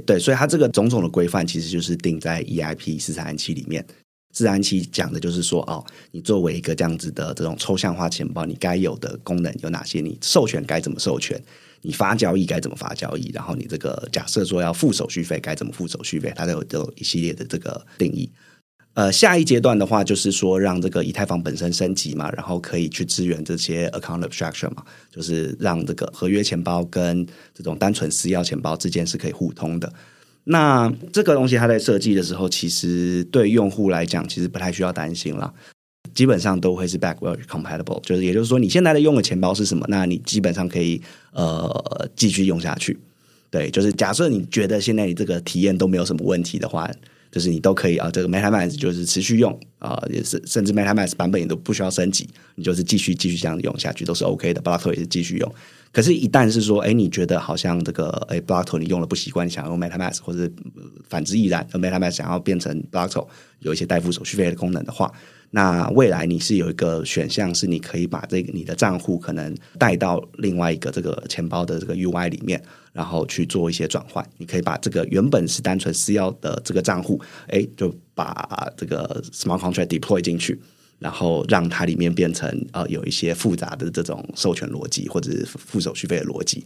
[0.06, 3.86] 对，所以它这个种种的规范，其实就是定在 EIP 四三七里面。
[4.34, 5.82] 四三七讲的就是说，哦，
[6.12, 10.02] 你作为一个这样子的这种抽象化钱包，你该有的功能有哪些？
[10.02, 11.42] 你授权该怎么授权？
[11.82, 13.32] 你发交易该怎么发交易？
[13.32, 16.34] 然后你这个假设说要付手续费，该怎么付手续费？
[16.36, 18.30] 它都有都有一系列的这个定义。
[18.96, 24.82] 呃，下一阶段的话，就是说让这个以太坊本身升级嘛，然后可以去支援这些 account abstraction 嘛，
[25.12, 29.92] 就是让这个合约钱包跟这种单纯私钥钱包之间是可以互通的。
[30.46, 35.54] 那这个东西它在设计的时候，其实对用户来讲，其实不太需要担心了，
[36.14, 41.02] 基本上都会是 backward compatible，就是也就是说，你现在的用的钱包是什么，那你基本上可以
[41.34, 42.98] 呃继续用下去。
[43.50, 46.90] 对，就是假设你觉得现在你这个体验都没有什么问题的话。
[47.32, 54.62] 就是你都可以啊，这个 MetaMask 就是持续用啊，也是甚至 MetaMask 版本也都不需要升级，你就是继续继续这样用下去都是 OK 的。
[54.62, 55.56] Blockto 也是继续用，
[55.92, 60.50] 可是，一旦是说，哎，你觉得好像这个哎 Blockto 你用了不习惯，想用 MetaMask，或者
[61.10, 63.28] 反之亦然，MetaMask 想要变成 Blockto
[63.60, 65.12] 有一些代付手续费的功能的话，
[65.52, 72.62] 那未来你是有一个选项，是你可以把这个你的账户可能带到另外一个这个钱包的这个 UI 里面。
[72.96, 80.58] 然后去做一些转换，你可以把这个原本是单纯私钥的这个账户，哎，就把这个 smart contract deploy 进去，
[80.98, 86.64] 然后让它里面变成呃有一些复杂的这种授权逻辑或者是付手续费的逻辑。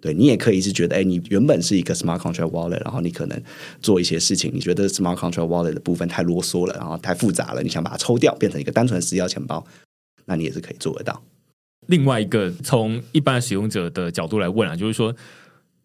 [0.00, 3.42] 对你也可以是觉得，哎，你原本是一个 smart contract wallet，然后你可能
[3.82, 9.62] 做一些事情，你觉得 smart contract wallet 的部分太啰嗦了，然后太复杂了，你想把它抽掉，变成一个单纯私钥钱包，
[10.24, 11.22] 那你也是可以做得到。
[11.88, 15.14] 另外一个从一般使用者的角度来问啊，就是说，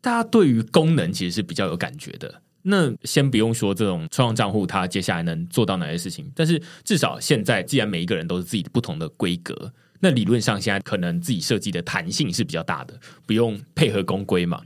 [0.01, 2.41] 大家对于功能其实是比较有感觉的。
[2.69, 14.61] 那先不用说这种创账户，它接下来能做到哪些事情，但是至少现在，既然每一个人都是自己不同的规格，那理论上现在可能自己设计的弹性是比较大的，不用配合公规嘛。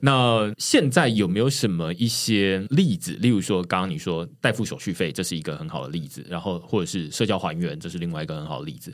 [0.00, 3.12] 那现在有没有什么一些例子？
[3.20, 8.92] 例如说，刚刚你说代付手续费，这是一个很好的例子，然后或者是社交还原，这是另外一个很好的例子。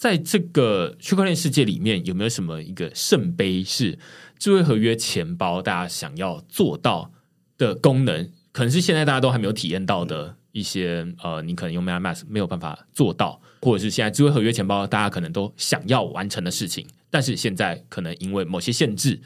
[0.00, 3.98] 在这个区块链世界里面，有没有什么一个圣杯是
[4.38, 7.12] 智慧合约钱包大家想要做到
[7.58, 8.30] 的功能？
[8.50, 19.20] 可能是现在大家都还没有体验到的一些呃，你可能用 MetaMask 没有办法做到，或者是现在智慧合约钱包大家可能都想要完成的事情，但是现在可能因为某些限制，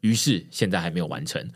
[0.00, 1.48] 于是现在还没有完成。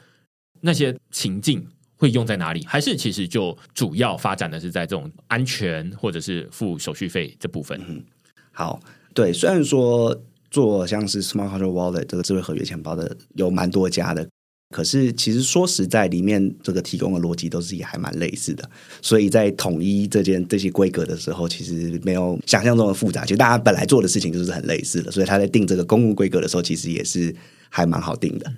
[0.60, 2.64] 那些情境会用在哪里？
[2.64, 8.04] 还是其实就主要发展的是在这种安全或者是付手续费这部分？
[8.52, 8.80] 好，
[9.14, 10.16] 对，虽然说
[10.50, 14.28] 做像是 Smart Contract Wallet 这个智慧合约钱包的有蛮多家的，
[14.74, 18.68] 可是其实说实在，里面这个提供的逻辑都是也还蛮类似的，
[19.00, 23.22] 所以在统一这件这些规格的时候，其实没有想象中的复杂。
[23.22, 27.34] 其实大家本来做的事情就是很类似的，所以他在定这个公共规格的时候，其实也是
[27.70, 28.52] 还蛮好定的。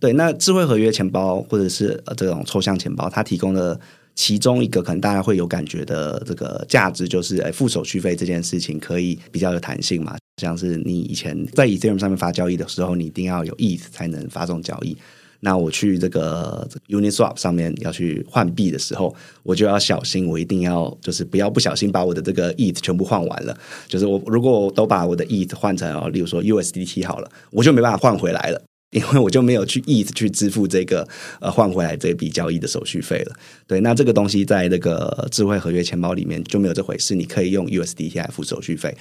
[0.00, 3.78] 对，那智慧合约钱包或者是这种抽象钱包，它提供的。
[4.16, 10.16] 其中一个可能大家会有感觉的这个价值，就是哎，付手续费这件事情可以比较有弹性嘛。
[10.40, 14.96] 像是你以前在 Ethereum 上面发交易的时候，你一定要有 ETH 才能发送交易。
[15.40, 23.56] 那我去这个 Uniswap 上面要去换币的时候，我就要小心，我一定要就是不要不小心把我的这个 ETH 全部换完了。
[23.86, 28.62] 就是我如果我都把我的 ETH 换成哦，例如说 USDT 好了，我就没办法换回来了。
[28.90, 31.06] 因为我就没有去 ETH 去支付这个
[31.40, 33.36] 呃换回来这笔交易的手续费了。
[33.66, 37.14] 对，那这个东西在那个智慧合约钱包里面就没有这回事。
[37.14, 38.96] 你可以用 USDT 来付手续费，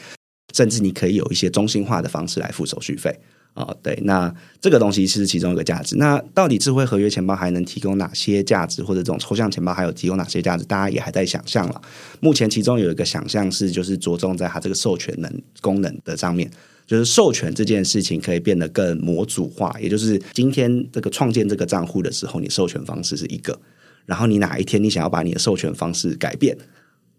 [0.53, 3.15] 甚至你可以有一些中心化的方式来付手续费
[3.53, 3.73] 啊。
[3.83, 5.95] 对，那这个东西是其中一个价值。
[5.97, 10.65] 那到底智慧合约钱包还能提供哪些价值，或者这种抽象钱包还有提供哪些价值？
[10.65, 11.79] 大家也还在想象了。
[12.19, 16.49] 目前其中有一个想象是，就是着重在它这个授权能功能的上面。
[16.85, 23.59] 就是授权这件事情可以变得更模组化，也就是今天这个创建这个账户的时候，你授权方式是一个，
[24.05, 26.55] 然后你哪一天你想要把你的授权方式改变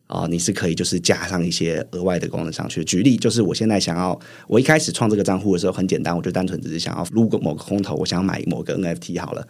[0.07, 2.85] 啊，你是可以就是加上一些额外的功能上去。
[2.85, 9.45] 举例就是我现在想要，我一开始创这个账户的时候很简单，我就单纯只是想要撸个某个空头，我想买某个 NFT 好了，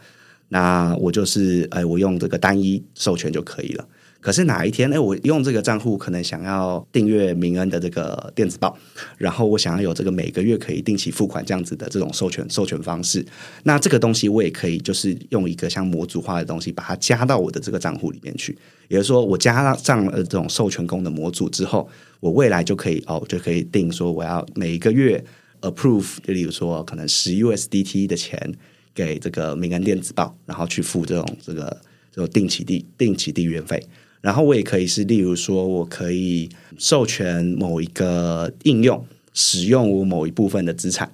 [0.48, 3.86] 那我就是哎，我用这个单一授权就可以了。
[4.26, 8.76] 可是哪一天，哎，我用这个账户可能想要订阅明恩的这个电子报，
[9.16, 13.24] 然后我想要有这个每个月可以定期付款这样子的这种授权授权方式，
[13.62, 18.58] 那这个东西我也可以就是用一个像模组化的东西把它加到我的这个账户里面去。
[18.88, 25.24] 也就是说，我加上了这种授权功能模组之后，我未来就可以哦，就可以定说我要每一个月
[25.60, 28.52] approve，就例如说可能十 USDT 的钱
[28.92, 33.80] 给这个明恩电子报，然后去付这种这个这种定期定定期订阅费。
[34.26, 41.08] 然后我也可以是，例如说，我可以授权某一个应用使用我某一部分的资产。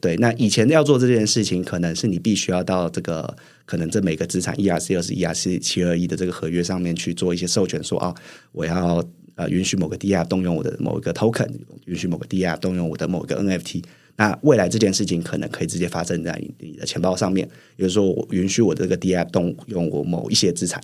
[0.00, 3.36] 对，那以前要做这件事情，可能是你必须要到这个
[3.66, 8.14] 可能这每个资产 ERC 二是 ERC 七二一的这个合约上面去做一些授权，说啊，
[8.52, 11.50] 我要呃允许某个 D R 动用我的某一个 token，
[11.86, 13.82] 允许某个 D R 动用我的某一个 NFT。
[14.14, 20.80] 那未来这件事情可能可以直接发生在你的钱包上面，比如说我允许我这个 D R 动用我某一些资产。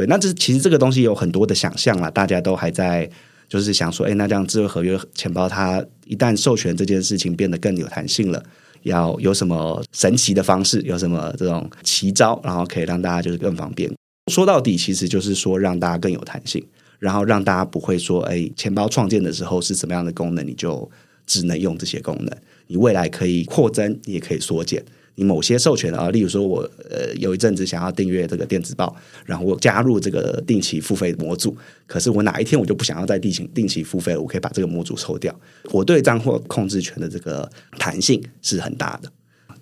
[0.00, 3.06] 对，那这其实这个东西有很多的想象啦，大家都还在
[3.50, 8.42] 就是想说，哎，那这样智慧合约钱包它一旦授权这件事情变得更有弹性了，
[8.84, 13.92] 要有什么神奇的方式，有什么这种奇招，然后可以让大家就是更方便。
[14.32, 16.66] 说到底，其实就是说让大家更有弹性，
[16.98, 20.90] 然后让大家不会说，哎，钱包创建的时候是什么样的功能，你就
[21.26, 22.34] 只能用这些功能，
[22.68, 24.82] 你未来可以扩增，你也可以缩减。
[25.14, 28.94] 你某些授权啊，例如说我呃有一阵子想要订阅这个电子报，
[29.26, 35.34] 然后我加入这个定期付费模组，可是我哪一天我就不想要再定期定期付费了，我可以把这个模组抽掉。
[35.72, 39.10] 我对账户控制权的这个弹性是很大的。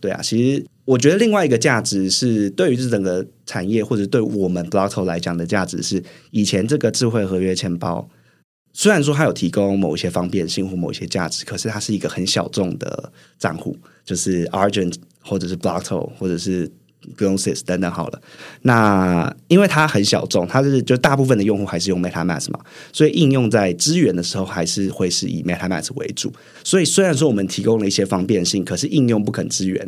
[0.01, 8.09] 对啊，其实我觉得另外一个价值是对于这整个产业或者对我们 Blockto 来讲的价值是，以前这个智慧合约钱包
[8.73, 14.95] 虽然说它有提供某一些方便性或某一些价值，可是它是一个很小众的账户，就是 Argent。
[15.21, 16.67] 或者是 Blockto，或者是
[17.15, 18.23] g o n s y s 等等好了。
[18.63, 22.61] 那因为它很小众，它是就大部分的用户还是用 MetaMask 嘛，
[22.95, 26.33] 所以应用在支援的时候还是会是以 MetaMask 为主。
[26.65, 29.87] 所以虽然说我们提供了一些方便性，可是应用不肯支援，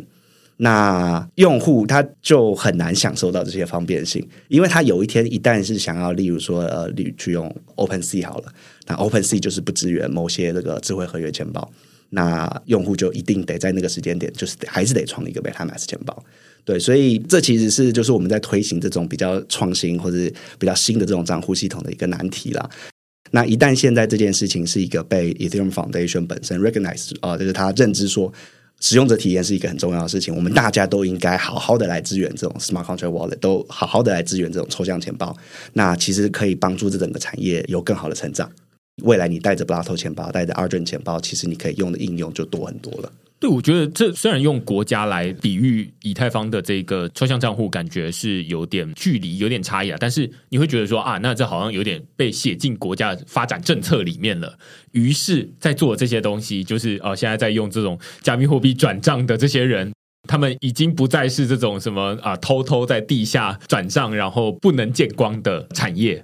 [0.63, 4.23] 那用户他就很难享受到这些方便性。
[4.47, 8.53] 因为他有一天一旦是想要，例如说呃，你去用 OpenSea 好了，
[8.85, 11.67] 那 OpenSea 就是不支援某些这个智慧合约钱包。
[12.11, 16.23] 那用户就一定得在那个时间点，就是还是得创一个 MetaMask 钱包。
[16.63, 20.17] 对，所以这其实是就是我们在推行这种比较创新或者
[20.59, 22.69] 比较新的这种账户系统的一个难题啦。
[23.31, 28.31] 那一旦现在这件事情是一个被 Ethereum Foundation 本身 recognize 啊，就是他认知说
[28.81, 35.35] 使用者体验是一个很重要的事情，我们大家都应该好好的来支援这种 Smart Contract Wallet，都好好的来支援这种抽象钱包。
[35.73, 38.51] 那其实可以帮助这整个产业有更好的成长。
[39.03, 43.11] 未来你带着 Blato 钱包，带着 Argent 钱包，其实你可以用的应用就多很多了。
[43.41, 49.97] 对，我觉得这虽然用国家来比喻以太坊的这个抽象账户，感觉是有点距离、有点差异啊。
[49.99, 54.55] 但是你会觉得说啊，那这好像有点被写进国家发展政策里面了。
[54.91, 59.91] 于是，在做这些东西，就是哦，现在在用这种加密货币转账的这些人，
[60.29, 66.23] 他们已经不再是这种什么啊，偷偷在地下转账，然后不能见光的产业。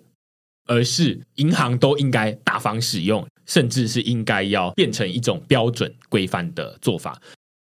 [0.70, 7.20] 而是银行都应该大方使用，甚至是应该要变成一种标准规范的做法。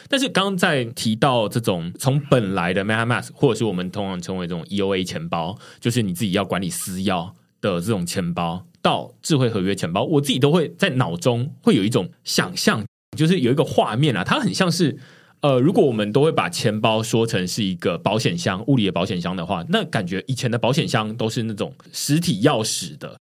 [0.09, 12.85] 但是刚刚在提到这种从本来的 MetaMask，或者是我们通常称为这种 EOA 钱包，就是你自己要管理私钥的这种钱包，到智慧合约钱包，我自己都会在脑中会有一种想象，
[13.17, 14.97] 就是有一个画面啊，它很像是。
[15.41, 23.19] 呃，如果我们都会把钱包说成是一个保险箱，物理的保险箱的话，那感觉以前的保险箱都是那种实体钥匙的。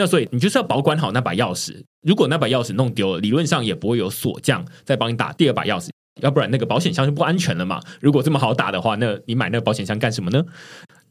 [0.00, 5.90] 那所以你就是要保管好那把钥匙，如果那把钥匙弄丢了，理论上也不会有锁匠再帮你打第二把钥匙，
[6.22, 7.78] 要不然那个保险箱就不安全了嘛。
[8.00, 10.42] 如果这么好打的话，那你买那个保险箱干什么呢？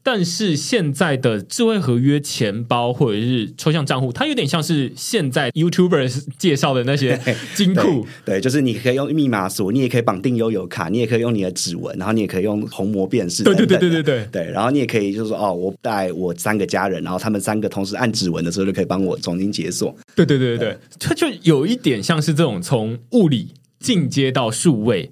[0.02, 7.20] 但是现在的智慧合约钱包或者是抽象账户，它有点像是现在 YouTuber 介绍的那些
[7.54, 8.06] 金库。
[8.24, 13.42] 对，就是你可以用密码锁，你也可以绑定悠游卡，你也可以用你的指纹，然后你也可以用虹膜辨识。
[13.42, 14.50] 对对对对对对对。
[14.50, 19.94] 然后你也可以就是说，哦，我带我三个家人，然后他们三个同时按指纹的时候，就可以帮我重新解锁。
[20.16, 23.48] 对对对对对，它就有一点像是这种从物理
[23.78, 25.10] 进阶到数位。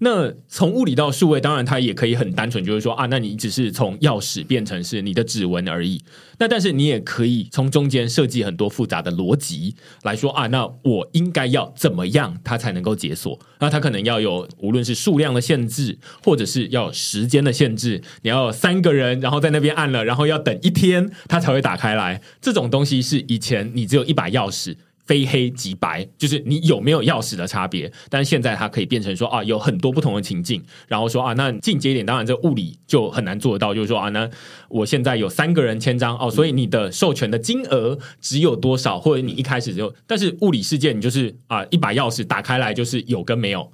[0.00, 6.02] 那从物理到数位，当然它也可以很单纯，就是说啊，那你只是从钥匙变成是你的指纹而已。
[6.40, 9.74] 那但是你也可以从中间设计很多复杂的逻辑
[10.04, 13.36] 来说啊，那我应该要怎么样它才能够解锁？
[13.58, 18.00] 那它可能要有无论是数量的限制，或者是要时间的限制。
[18.22, 22.22] 你要三个人，然后在那边按了，然后要等一天，它才会打开来。
[22.40, 24.76] 这种东西是以前你只有一把钥匙。
[25.08, 27.90] 非黑即白，就是你有没有钥匙的差别。
[28.08, 33.74] 但是现在它可以变成说啊，有很多不同的情境，然后说啊，那进阶一点，当然这物理就很难做得到。
[33.74, 34.28] 就是说啊，那
[34.68, 43.72] 我现在有三个人签章哦，所以你的授权的金额只有多少，或者你一开始就，但是物理世界你就是啊，一把钥匙打开来就是有跟没有，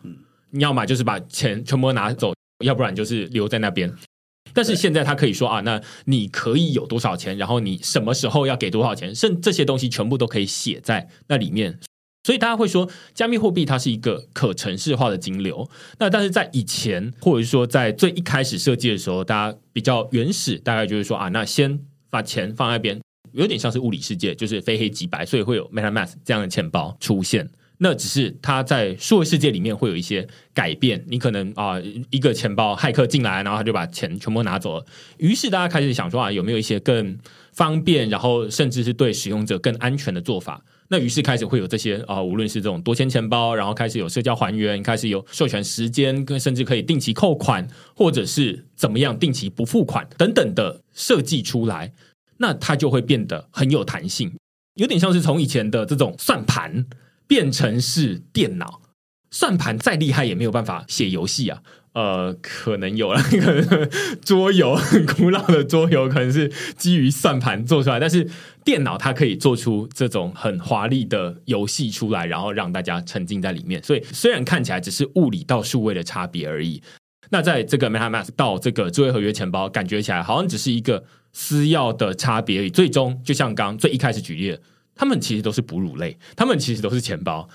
[0.50, 2.32] 你要么就是把钱全部拿走，
[2.64, 3.92] 要不然就是留在那边。
[4.54, 11.78] 但是现在他可以说啊，那你可以有多少钱，然后你什么时候要给多少钱，甚这些东西全部都可以写在那里面。
[12.22, 15.68] 所以大家会说，加密货币它是一个可程式化的金流。
[15.98, 21.78] 那但是在以前，或者是说在最一开始设计的时候，大家比较原始，大概就是说啊，那先
[22.08, 22.98] 把钱放在边，
[23.32, 27.46] 有点像是物理世界，就是非黑即白，所以会有 MetaMask 这样的钱包出现。
[27.78, 31.74] 那只是它在数位世界里面会有一些改变，你可能啊
[32.10, 34.86] 一个钱包骇客进来，然后他就把钱全部拿走了。
[35.18, 37.18] 于是大家开始想说啊，有没有一些更
[37.52, 40.62] 方便，然后甚至是对使用者更安全的做法？
[40.88, 47.66] 那于是开始会有这些啊，无论是这种多签钱包，然后开始有社交还原，开始有授权时间，跟甚至可以定期扣款，
[47.96, 51.92] 或者是怎么样定期不付款等等的设计出来，
[52.36, 54.32] 那它就会变得很有弹性，
[54.74, 56.86] 有点像是从以前的这种算盘。
[57.26, 58.80] 变成是电脑
[59.30, 61.60] 算盘再厉害也没有办法写游戏啊，
[61.94, 63.20] 呃，可能有了
[64.24, 68.30] 桌游，很古老的桌游可能是基于算盘做出来，但是
[68.64, 73.82] 电脑它可以做出这种很华丽的游戏出来，然后让大家沉浸在里面。
[73.82, 76.80] 所以虽然看起来只是物理到数位的差别而已，
[77.30, 82.70] 那在这个 MetaMask 到这个智慧合约钱包，感觉起来好像只是一个私钥的差别而已。
[82.70, 84.56] 最终就像刚最一开始举例。
[84.94, 87.48] 他们其实都是哺乳类，他们其实都是钱包，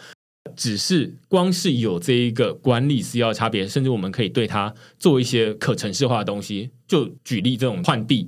[0.56, 6.70] 只是光是有这一个管理需要差别，甚至我们可以对它做一些可程式化的东西。
[6.88, 8.28] 就举例这种换币，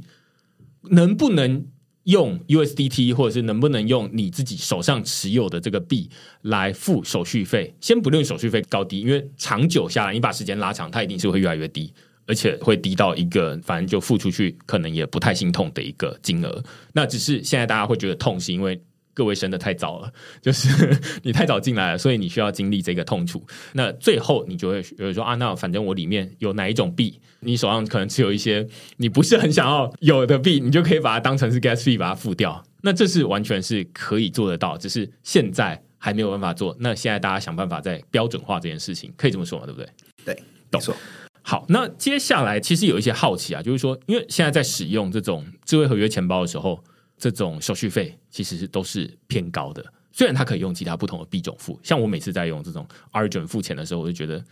[0.92, 1.66] 能不能
[2.04, 6.10] 用 USDT，或者是能不能用你自己手上持有的这个币
[6.44, 7.74] 来付手续费？
[7.82, 11.92] 先不论手续费高低，因为长久下来，你把时间拉长，它一定是会越来越低，
[12.28, 16.64] 而且会低到一个反正就付出去可能也不太心痛的一个金额。
[16.94, 18.80] 那只是现在大家会觉得痛，是因为。
[19.14, 23.46] 各位生的太早了，就是 你太早进来了，所以你需要经历这个痛楚。
[23.74, 32.64] 那最后你就会有人说啊，那反正我里面有哪一种币，你手上可能持有一些你不是很想要有的币，你就可以把它当成是 gas fee 把它付掉。
[32.82, 39.66] 那这是完全是可以做得到，只是现在还没有办法做，那现在大家想办法在标准化这件事情，可以这么说嘛？
[39.66, 39.90] 对不对？
[40.26, 40.82] 对，懂。
[41.44, 46.84] 好，那接下来其实有一些好奇啊，就是说，因为现在在使用这种智慧合约钱包的时候，
[47.22, 49.86] 这种手续费其实是都是偏高的。
[50.12, 54.44] 虽然它可以用其他不同的币种付，像我每次在用这种 Argent 付钱的时候，我就觉得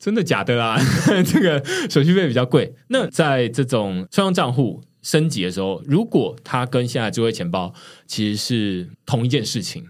[0.00, 0.76] 真的假的啊？
[1.24, 2.74] 这个手续费比较贵。
[2.88, 7.72] 那在这种双向账户升级的时候，如果它跟现在智慧钱包
[8.08, 9.86] 其实是同一件事情，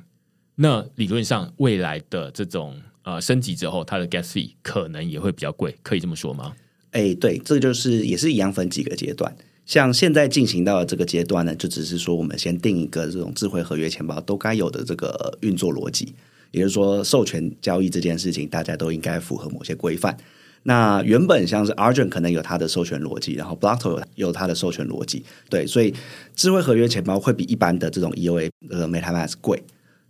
[0.56, 6.54] 那理论上未来的这种呃升级之后，它的 gas fee 可能也会比较贵，可以这么说吗？
[6.92, 9.34] 哎，对，这个就是也是一样分几个阶段。
[9.68, 16.14] 像现在进行到的这个阶段呢，就只是说我们先定一个这种智慧合约钱包都该有的这个运作逻辑，
[16.52, 20.16] 也就是说授权交易这件事情，大家都应该符合某些规范。
[20.62, 25.92] 那原本像是 Argent 可能有它的授权逻辑，然后 Blockto 有有它的授权逻辑，对，所以
[26.34, 29.62] 智慧合约钱包会比一般的这种 EOA 呃 MetaMask 贵，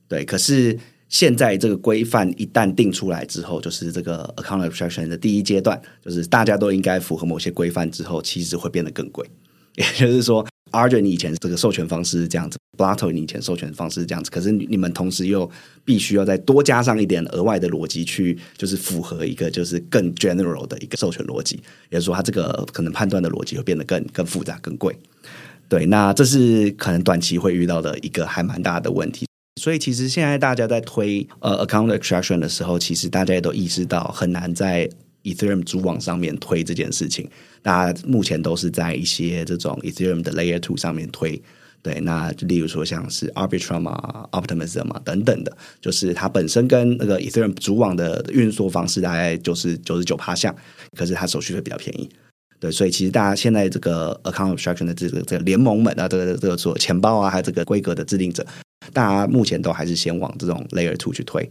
[0.06, 0.78] 对，可是。
[1.10, 9.26] 现在这个规范一旦定出来之后，就是这个 account abstraction 的第一阶段，就是大家都应该符合某些规范之后，其实会变得更贵。
[9.78, 15.48] 也就是说，Argent 以前这个授权方式是这样子 b l a t o 你以前授权方式是这样子，可是你们同时又
[15.84, 21.56] 必须要再多加上一点额外的逻辑去，就是符合一个就是更 general 的一个授权逻辑。
[21.90, 24.96] 也就是说，它这个可能判断的逻辑会变得更更复杂、更贵。
[25.68, 29.26] 对，那这是可能短期会遇到的一个还蛮大的问题。
[29.60, 34.88] 所以，其实现在大家在推呃 account extraction 的时候，其实大家也都意识到很难在
[35.24, 37.28] Ethereum 主网上面推这件事情。
[37.62, 41.40] 大家目前都是在一些这种 Ethereum 的 Layer Two 上面推。
[41.80, 50.54] 对，那例如说像是 Arbitrum 啊、Optimism 啊等等的，就是它本身跟那个 Ethereum 主网的运作方式大概就是九十九趴像，
[50.96, 52.08] 可是它手续费比较便宜。
[52.58, 58.44] 对，所以其实大家现在这个 account Abstraction 的这个这个联盟们啊，这个这个做钱包啊，还有这个规格的制定者。
[58.92, 61.48] 大家目前都还是先往这种 Layer Two 去推。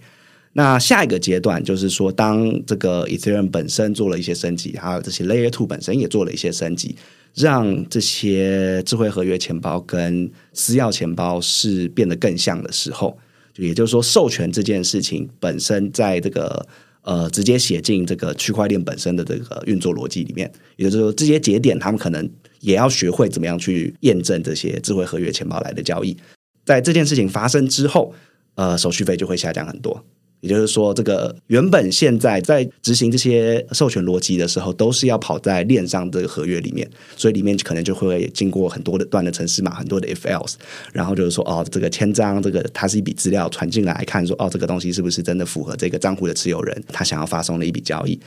[0.57, 6.95] 那下一个阶段就是说，当这个 Ethereum 本身做了一些升级，还有这些 Layer Two 本身也做了一些升级，
[7.35, 13.15] 让这些智慧合约钱包跟私钥钱包是变得更像的时候，
[13.53, 16.67] 就也就是说，授权这件事情本身在这个
[17.03, 22.27] 呃直接写进这个区块链本身的这个运作逻辑里面，也就是说，这些节点他们可能
[22.61, 26.17] 也要学会怎么样去验证这些智慧合约钱包来的交易。
[26.65, 28.11] 在这件事情发生之后，
[28.55, 30.03] 呃，手续费就会下降很多。
[30.47, 40.53] 也就是说，这个原本现在在执行这些授权逻辑的时候，都是要跑在链上这个合约里面，所以里面可能就会经过很多的段的程式码，很多的 if else，
[40.93, 48.17] 然后就是说，哦，这个签章，这个它是一笔资料传进来，看说，哦，这个东西是不是真的符合这个账户的持有人他想要发送的一笔交易？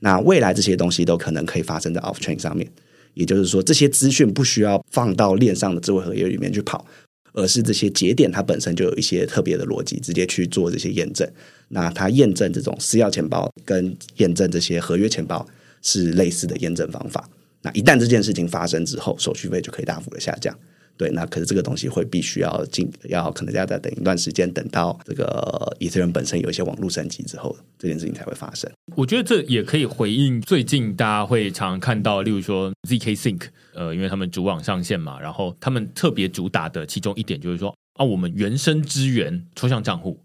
[0.00, 2.68] 那未来这些东西都可能可以发生在 off chain 上面，
[3.14, 6.84] 也就是说，这些资讯不需要放到链上的智慧合约里面去跑。
[7.32, 11.30] 而是这些节点，它本身就有一些特别的逻辑，直接去做这些验证。
[11.68, 15.46] 那它验证这种私钥钱包跟验证这些合约钱包
[15.82, 17.28] 是类似的验证方法。
[17.62, 20.56] 那一旦这件事情发生之后，手续费就可以大幅的下降。
[21.00, 28.70] 对，那可是这个东西会必须要进，要可能要再等一段时间，等到这个以色列本身有一些网络升级之后，这件事情才会发生。
[28.94, 40.20] 我觉得这也可以回应最近大家会常看到，例如说 ZK Sync，呃，因为他们主网上线嘛，然后他们特别主打的其中一点就是说啊，我们原生支援抽象账户。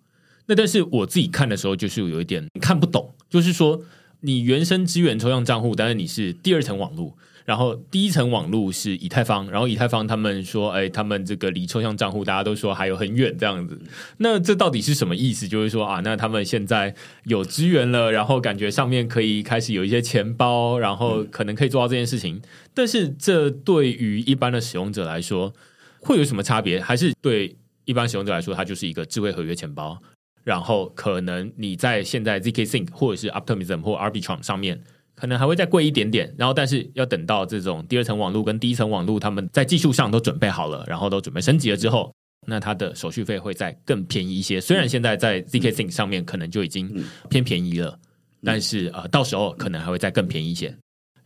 [0.48, 3.82] 那但是我自己看的时候，就是有一点看不懂，就是说
[4.20, 7.16] 你原生支援抽象账户，但是你是第二层网络。
[7.46, 13.80] 然后第一层网路是以太坊，然后以太坊他们说，哎，他们这个离抽象账户大家都说还有很远这样子。
[14.18, 15.48] 那这到底是什么意思？
[15.48, 22.42] 就是说啊，那他们现在有资源了，然后感觉上面可以开始有一些钱包，然后可能可以做到这件事情。
[22.74, 25.54] 但是这对于一般的使用者来说
[26.00, 26.82] 会有什么差别？
[26.82, 30.02] 还是对一般使用者来说，它就是一个智慧合约钱包？
[30.44, 34.82] 然后可能你在现在 zk sync 或者是 optimism 或 arbitrum 上面。
[35.16, 42.14] 可能还会再贵一点点，然后但是要等到这种第二层网络跟第一层网络他们在技术上都准备好了，然后都准备升级了之后，
[42.48, 44.60] 那它的手续费会再更便宜一些。
[44.60, 47.98] 虽然现在在 zk sync 上面可能就已经偏便宜了，
[48.44, 50.76] 但是呃，到时候可能还会再更便宜一些。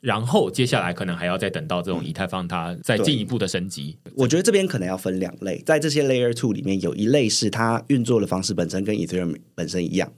[0.01, 3.97] 然后接下来可能还要再等到这种以太坊它再进一步的升级。
[4.15, 10.09] 我觉得这边可能要分两类，在这些 layer two 里面有一类是它运作的方式本身跟 Ethereum 本身一样。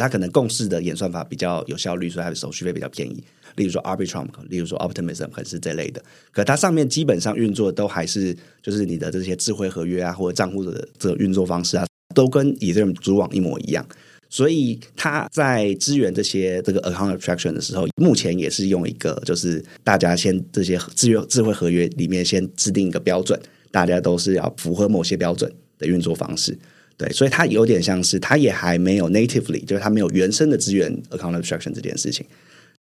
[0.00, 3.22] 它可能共识的演算法比较有效率，所以它的手续费比较便宜。
[3.56, 6.02] 例如说 Arbitrum，例如说 Optimism，可能是这类的。
[6.32, 13.86] 可它上面基本上运作都还是就是你的这些智慧合约啊，或者账户的这运作方式啊，都跟 Ethereum 主网一模一样。
[14.28, 23.38] 所以它在支援这些这个 account abstraction 的时候，目前也是用一个就是大家先这些智慧智慧合约里面先制定一个标准，
[23.70, 26.58] 大家都是要符合某些标准的运作方式。
[26.96, 32.24] 对，所以它有点像是它也还没有 natively，就是它没有原生的资源 account abstraction 这件事情。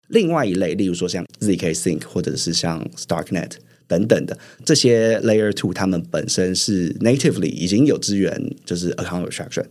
[0.07, 3.51] 另外一类，例如说像 zk sync 或者是像 starknet
[3.87, 9.65] 等等的这些 layer two，他们本身是 natively 已经有资源，就是 account abstraction。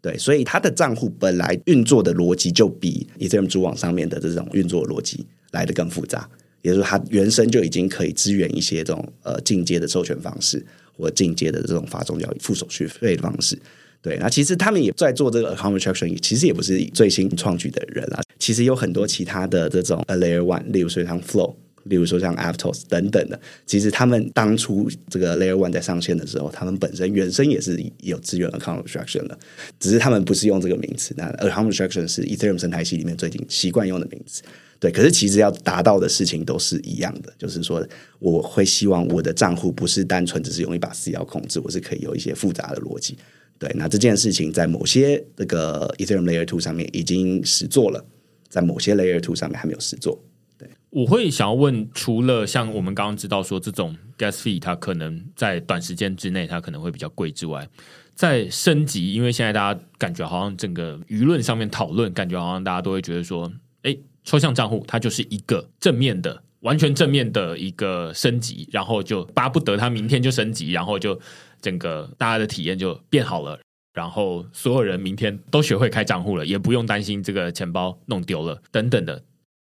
[0.00, 6.28] 对，所以它的账户本来运作的逻辑就比 Ethereum 主网上面的这种运作逻辑来的更复杂。
[6.62, 10.64] 也就是说，它原生就已经可以支援一些这种呃进阶的授权方式，
[10.96, 13.58] 或进阶的这种法中交易付手续费的方式。
[14.00, 18.20] 对，那其实他们也在做这个 account abstraction，其实也不是最新创举的人啊。
[18.38, 23.40] 其实有很多其他的这种 layer one，例如说像 Flow，例如说像 Aptos 等等的。
[23.64, 29.38] 其实他们当初这个 layer one 在上线的时候，他们本身原生也是有资源 account abstraction 的，
[29.80, 31.14] 只是他们不是用这个名词。
[31.16, 34.42] 那 account abstraction 是 Ethereum 生态系里面最近习惯用的名词。
[34.80, 37.86] 对，可是其实要达到的事情都是一样的，就是说，
[38.18, 43.16] 我会希望我的账户不是单纯只是用一把私钥控制，我是可以有一些复杂的逻辑。
[43.58, 48.04] 对，那这件事情在某些这个 Ethereum Layer Two 上面已经实做了，
[48.48, 50.22] 在某些 Layer Two 上面还没有实做。
[50.58, 57.66] 对，我会想要问，除了像我们刚刚知道说这种 Gas Fee 它可能在短时间之内它可能会比较贵之外，
[58.14, 63.50] 在升级，因为现在大家感觉好像整个舆论上面讨论，感觉好像大家都会觉得说，
[63.82, 63.96] 哎。
[64.24, 71.18] 抽象账户，它就是一个正面的、完全正面的一个升级，然后就巴不得它明天就升级，然后就
[71.60, 73.60] 整个大家的体验就变好了，
[73.92, 79.22] 然后所有人明天都学会开账户了，也不用担心这个钱包弄丢了等等的。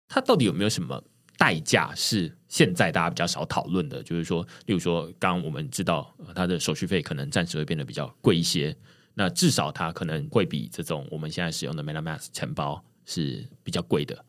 [0.08, 1.02] 它到底有没有什么
[1.36, 4.02] 代价是现在大家比较少讨论的？
[4.04, 8.76] 就是说，例如说，刚刚我们知道它的手续费可能暂时会变得比较贵一些，
[9.14, 14.24] 那至少它可能会比这种我们现在使用的 MetaMask 钱包是比较贵的。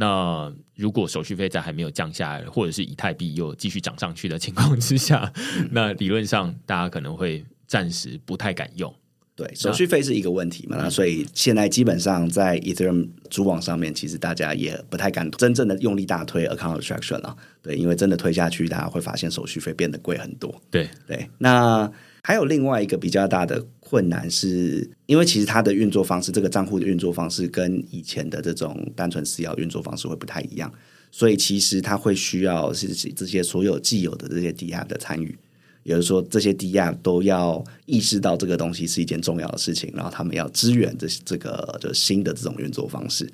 [0.00, 5.32] 那如果手续费在还没有降下来，或者是以太币又继续涨上去的情况之下，
[5.72, 8.94] 那理论上大家可能会暂时不太敢用。
[9.34, 10.76] 对，手续费是一个问题嘛？
[10.78, 17.36] 那所以现在基本上在 Ethereum 主网上面，其实大家也不太敢真正的用力大推 Account Abstraction 了。
[17.60, 20.62] 对，因为真的推下去，大家会发现手续费变得贵很多。
[20.70, 21.90] 对对，那。
[22.28, 30.70] 还有另外一个比较大的困难，是因为其实它的运作方式，这个账户的运作方式跟以前的这种单纯私钥运作方式会不太一样，
[31.10, 35.38] 所以其实它会需要是这些所有既有的这些 D App 的参与，
[35.84, 43.26] 也就是说，这些 D App 都要意识到这个东西是一件重要的事情，然后他们要支援这这个就新的这种运作方式。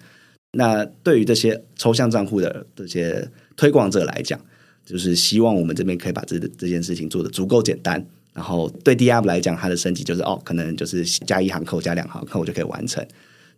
[0.53, 4.40] 那对于这些抽象账户的这些推广者来讲，
[4.86, 8.07] 就是希望我们这边可以把这这件事情做的足够简单。
[8.35, 13.07] 然后对 D App 来讲，它的升级就是哦，可能就是加一行扣加两行扣，我就可以完成。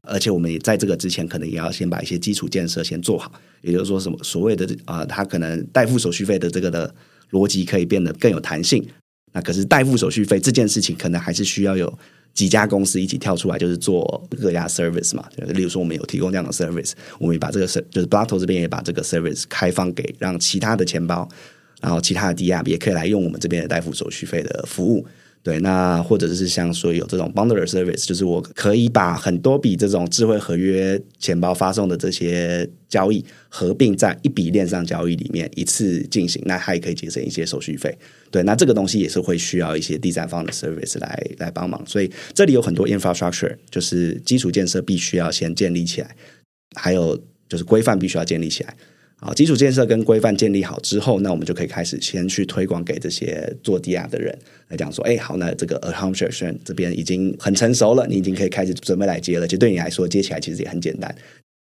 [0.03, 3.33] 而且我们也在这个之前，可能也要先把一些基础建设先做好。
[3.63, 6.95] 也就是说，什么所谓的啊，它可能代付手续费的这个的
[7.31, 8.87] 逻辑可以变得更有弹性。
[9.33, 11.93] 那可是代付手续费这件事情，可能还是需要有
[12.35, 15.25] 几家公司一起跳出来，就是做各家 service 嘛。
[15.37, 21.29] 例如说，我们有提供这样的 service，我们也把这个就是 Block 这边也把这个 service 开放给让其他的钱包。
[21.81, 25.07] 然后其他的 DR 也可以来用我们这边的代付手续费的服务，
[25.43, 37.97] 对，那或者是像说有这种 Bundler Service，就是我可以把很多笔这种智慧合约钱包发送的这些交易合并在一笔链上交易里面一次进行，那它也可以节省一些手续费。
[38.31, 46.17] 对，那这个东西也是会需要一些第三方的 service 来来帮忙，所以这里有很多 infrastructure，就是基础建设必须要先建立起来，
[46.75, 47.17] 还有
[47.49, 48.75] 就是规范必须要建立起来。
[49.19, 54.39] 好，基础建设跟规范建立好之后，那我们就可以开始先去推广给这些做 D R 的人
[54.69, 59.47] 来讲说，哎，好，那这个 Accountation 这边已经很成熟了，你已经可以开始准备来接了。
[59.47, 61.15] 其实对你来说，接起来其实也很简单。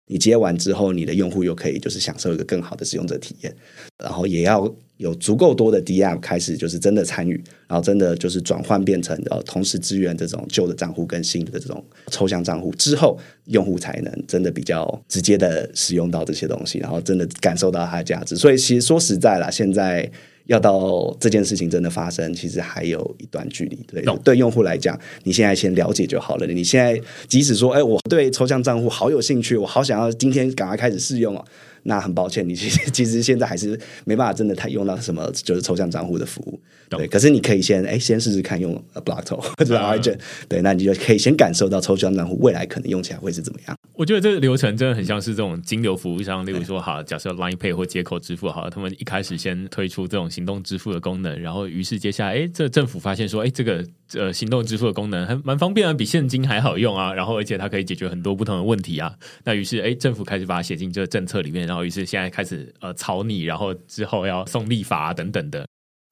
[0.06, 3.54] 你接完之后，你的用户又可以就是享受一个更好的使用者体验，
[4.02, 18.36] 然后也要有足够多的 D M 开始就是真的参与，然后真的就是转换变成呃同时支援这种旧的账户跟新的这种抽象账户之后，用户才能真的比较直接的使用到这些东西，然后真的感受到它的价值。
[18.36, 20.10] 所以其实说实在啦，现在。
[20.46, 23.78] 要到这件事情真的发生，其实还有一段距离。
[23.86, 26.46] 对，对用户来讲，你现在先了解就好了。
[26.46, 31.44] 你现在即使说，哎，我对抽象账户好有兴趣，我好想要今天赶快开始试用哦。
[31.84, 36.60] 那很抱歉，你其实 其实现在还是没办法真的太用到什么就是抽象账户的服务。
[36.88, 40.16] 对，可是你可以先哎先试试看用 Blockto 或者 Origin，
[40.48, 43.76] 对，那你就可以先感受到抽象账户未来可能用起来会是怎么样。
[43.94, 59.14] 我觉得这个流程真的很像是这种金流服务商，例如说，好，假设 Line Pay 或接口支付，好，他们一开始先推出这种行动支付的功能，然后于是接下来，哎，这政府发现说，哎，这个呃行动支付的功能还蛮方便啊，比现金还好用啊，然后而且它可以解决很多不同的问题啊，
[59.44, 65.66] 那于是哎，政府开始把它写进这个政策里面，然后于是现在开始呃草拟，然后之后要送立法啊等等的。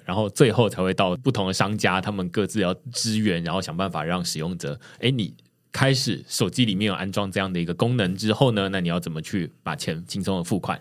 [0.04, 5.32] 然后最后才会到不同的商家，他们各自要支援，然后想办法让使用者，哎，你
[5.72, 10.80] 开始手机里面有安装这样的一个功能之后呢，那你要怎么去把钱轻松的付款，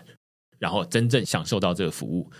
[0.58, 2.30] 然后真正享受到这个服务？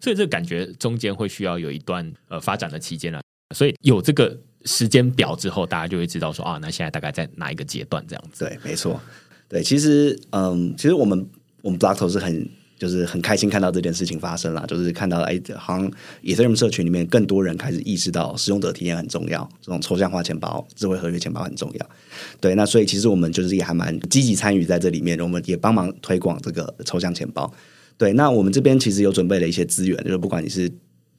[0.00, 3.20] 所以这感觉中间会需要有一段呃发展的期间了。
[3.54, 8.44] 所以有这个时间表之后，大家就会知道说啊，那现在大概在哪一个阶段这样子？
[8.44, 9.00] 对，没错。
[9.48, 11.28] 对，其实嗯，其实我们
[11.62, 12.48] 我们 block 头是很
[12.78, 15.90] 就是很开心看到这件事情发生了，就是看到哎，好像
[16.22, 21.86] Ethereum 社群里面更多人开始意识到使用者体验很重要，这种抽象化钱包、智慧合约钱包很重要。
[22.40, 27.52] 对，那所以其实我们就是也还蛮积极参与在这里面，我们也帮忙推广这个抽象钱包。
[27.96, 30.70] 对，那我们这边其实有准备了一些资源，就是不管你是。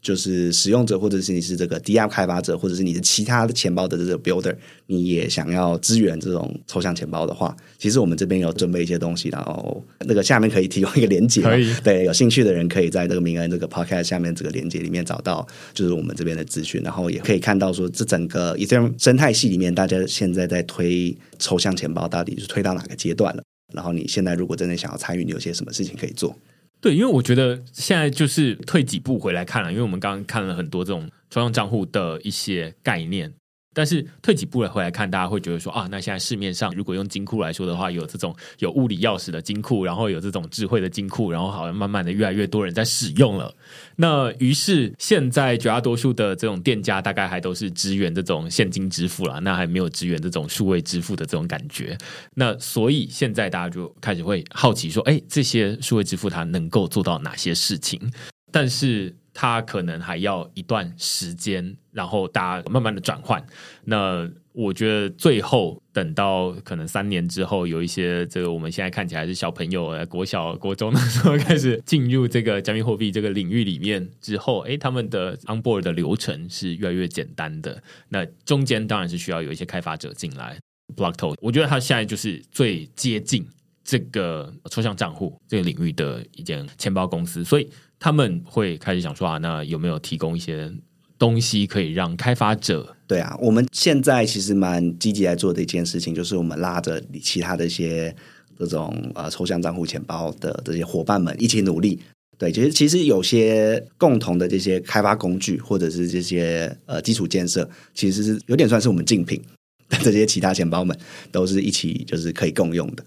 [0.01, 4.55] 就是使用者，或者是你是这个 DApp 开发者，或者是你的其他的钱包的这个 builder，
[4.87, 11.73] 你也想要支援这种抽象钱包的话，其实我们这边有准备一些东西，然后那个下面可以提供一个连接，可以。
[11.83, 23.43] 对有兴趣的人可以在这个名恩这个 podcast 下面这个连接里面找到，就是我们这边的资讯，然后也可以看到说这整个 Ethereum 生态系里面，大家现在在推抽象钱包到底是推到哪个阶段了，
[23.73, 26.35] 然后你现在如果真的想要参与，你有些什么事情可以做？
[26.81, 33.33] 对，因为我觉得现在就是退几步回来看了，因为我们刚刚看了很多这种专用账户的一些概念。
[33.79, 43.55] 但是退几步来回来看，大家会觉得说啊，那现在市面上如果用金库来说的话，有这种有物理钥匙的金库，然后有这种智慧的金库，然后好像慢慢的越来越多人在使用了。
[43.95, 51.97] 那于是现在绝大多数的这种店家大概还都是支援这种现金支付了，那还没有支援这种数位支付的这种感觉。
[52.33, 58.11] 那所以现在大家就开始会好奇说，哎，这些数位支付它能够做到哪些事情？
[58.51, 59.15] 但是。
[59.41, 63.41] 它可能还要一段时间，然后大家慢慢的转换。
[63.85, 77.81] 那我觉得最后等到可能三年之后，有一些这个我们现在看起来是小朋友，国小、国中的时候开始进入这个加密货币这个领域里面之后， 哎，他们的 onboard 的流程是越来越简单的。
[78.09, 80.59] 那中间当然是需要有一些开发者进来。
[80.97, 83.47] Blockto，我觉得它现在就是最接近
[83.85, 87.69] 这个抽象账户这个领域的一间钱包公司，所以。
[87.99, 90.71] 他们会开始想说啊，那有没有提供一些
[91.17, 92.95] 东西可以让开发者？
[93.05, 98.15] 对啊，我们现在其实蛮积极来做的一件事情，就是我们拉着其他的一些
[98.57, 101.99] 这种呃抽象账户钱包的这些伙伴们一起努力。
[102.37, 109.41] 对，其实其实有些共同的这些开发工具或者是这些呃基础建设，其实是有点算是我们竞品，
[109.89, 110.97] 但这些其他钱包们
[111.31, 113.03] 都是一起就是可以共用的。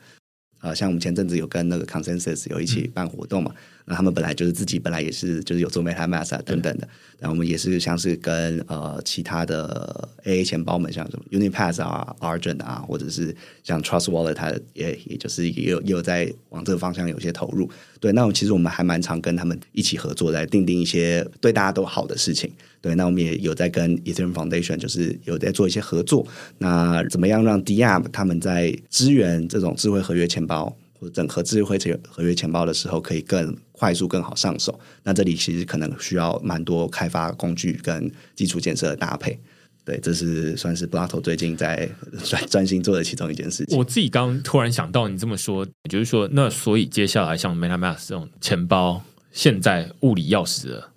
[0.62, 3.52] 呃，像我们前阵子有跟那个 Consensus 有一起办活动嘛。
[3.84, 6.88] 那他们本来就是自己本来也是就是有做 MetaMask 啊等等的，
[7.18, 13.34] 然后我们也是像是跟呃其他的 AA 钱包们，像什么 Unipass 啊、Argent 啊，或者是
[13.64, 17.68] 像 Trust Wallet，它也也就是也有也有在往这个方向有些投入。
[17.98, 22.48] 对，那其实我们还蛮常跟他们一起合作，来定定一些对大家都好的事情。
[22.82, 26.26] 对，那我们也有在跟 Ethereum Foundation，就是有在做一些合作。
[26.58, 30.76] 那怎么样让 d a p 他们在支援这种智慧合约钱包？
[31.00, 34.78] 或整合智慧合合约钱包的时候，可以更快速、更好上手。
[35.02, 39.36] 那这里其实可能需要蛮多开发工具跟基础建设的搭配。
[39.84, 41.90] 对，这是算是 Blato 最近在
[42.22, 43.76] 专专心做的其中一件事情。
[43.76, 49.02] 我自己刚突然想到，你这么说，就是说，那所以接下来像 MetaMask 这种钱包，
[49.32, 50.90] 现在物理钥匙的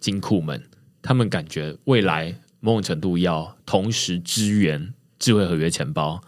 [0.00, 0.60] 金库们，
[1.04, 6.20] 他们感觉未来某种程度要同时支援智慧合约钱包。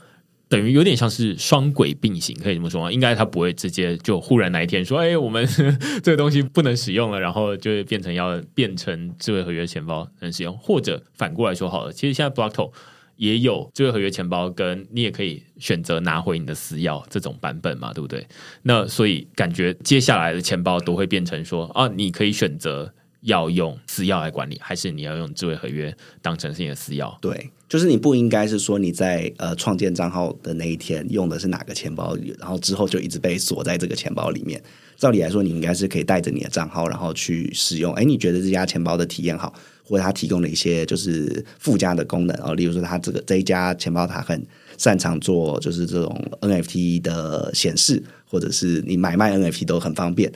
[0.49, 2.93] 等于有点像是双轨并行，可以这么说吗？
[2.93, 5.45] 应该它不会直接就忽然哪一天说，哎，我们
[6.05, 12.70] 这个东西不能使用了，然后就变成要变成智慧合约钱包能使用，或者反过来说好了，其实现在 Blockto
[13.16, 18.24] 也有智慧合约钱包，跟你也可以选择拿回你的私钥这种版本嘛，对不对？
[18.62, 22.95] 那所以感觉接下来的钱包都会变成说，啊，你可以选择。
[23.23, 27.19] 要用私钥来管理，还是你要用智慧合约当成是你的私钥？
[27.21, 34.62] 对，就是你不应该是说你在呃创建账号的那一天用的是哪个钱包，然后之后就一直被锁在这个钱包里面。
[34.97, 37.93] 照理来说，你应该是可以带着你的账号，然后去使用。
[37.93, 39.53] 哎，你觉得这家钱包的体验好，
[39.85, 42.55] 或者它提供了一些就是附加的功能啊？
[42.55, 44.43] 例如说，它这个这一家钱包它很
[44.79, 50.33] 擅长做就是这种 NFT 的显示，或者是你买卖 NFT 都很方便。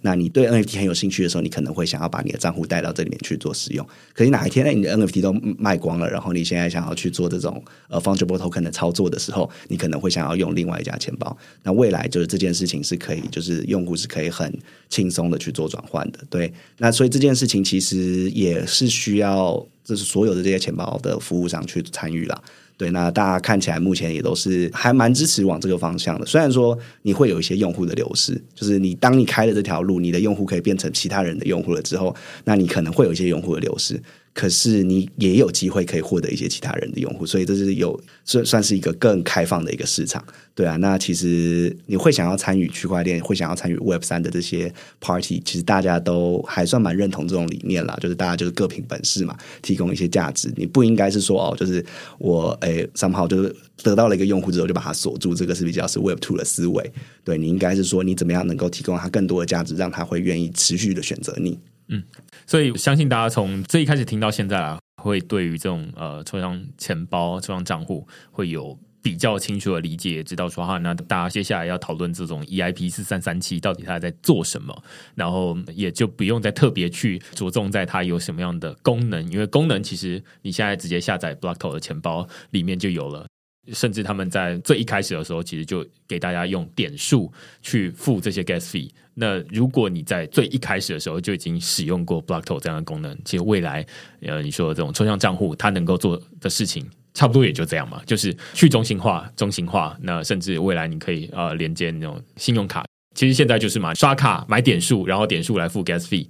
[0.00, 3.86] 那你对 NFT 很有兴趣的时候，你可能会想要把你的账户带到这里面去做使用。
[4.12, 4.72] 可是哪一天呢？
[4.72, 11.36] 你的 NFT 都卖光了，然后你现在想要去做这种呃 fungible token 的操作的时候，你可能会想要用另外一家钱包。
[11.62, 14.52] 那未来就是这件事情是可以，就是用户是可以很
[14.88, 16.20] 轻松的去做转换的。
[16.30, 19.54] 对，那所以这件事情其实也是需要，
[19.84, 22.42] 就是所有的这些钱包的服务商去参与了。
[22.76, 26.26] 对，那大家看起来目前也都是还蛮支持往这个方向的。
[26.26, 32.14] 虽然说你会有一些用户的流失，就是你当你开了这条路，你的用户可以变成其他人的用户了之后，
[32.44, 34.02] 那你可能会有一些用户的流失。
[34.34, 40.22] 可是你也有机会可以获得一些其他人的用户，所以这是有算算是一个更开放的一个市场，
[40.56, 40.74] 对啊。
[40.76, 50.52] 那其实你会想要参与区块链，会想要参与 Web 三的这些 Party，其实大家都还算蛮认同这种理念啦，就是大家就是各凭本事嘛，提供一些价值。
[50.56, 51.84] 你不应该是说哦，就是
[52.18, 53.54] 我诶，somehow 就是
[53.84, 56.92] 得到了一个用户之后就把它锁住，这个是比较是 Web two 的思维。
[57.22, 61.56] 对你应该是说你怎么样能够提供他更多的价值，让他会愿意持续的选择你。
[61.88, 62.02] 嗯，
[62.46, 74.82] 所以相信大家从这一开始听到现在啊，会对于这种呃抽象钱包、抽象账户会有比较清楚的理解，知道说哈，那大家接下来要讨论这种 EIP 四三三七到底它在做什么，
[75.14, 83.26] 然后也就不用再特别去着重在它有什么样的功能，因为功能其实你现在直接下载 Blockto 的钱包里面就有了。
[83.72, 88.90] 甚至他们在最一开始的时候，其实就给大家用点数去付这些 gas fee。
[89.14, 93.86] 那如果你在最一开始的时候就已经使用过 Blockto 这样的功能，其实未来
[94.20, 96.84] 呃你说这种抽象账户它能够做的事情，
[97.14, 99.96] 差不多也就这样嘛，就是去中心化、中心化。
[100.02, 102.84] 那甚至未来你可以呃连接那种信用卡，
[103.14, 106.26] 其实现在就是嘛，刷卡买点数，然后点数来付 gas fee，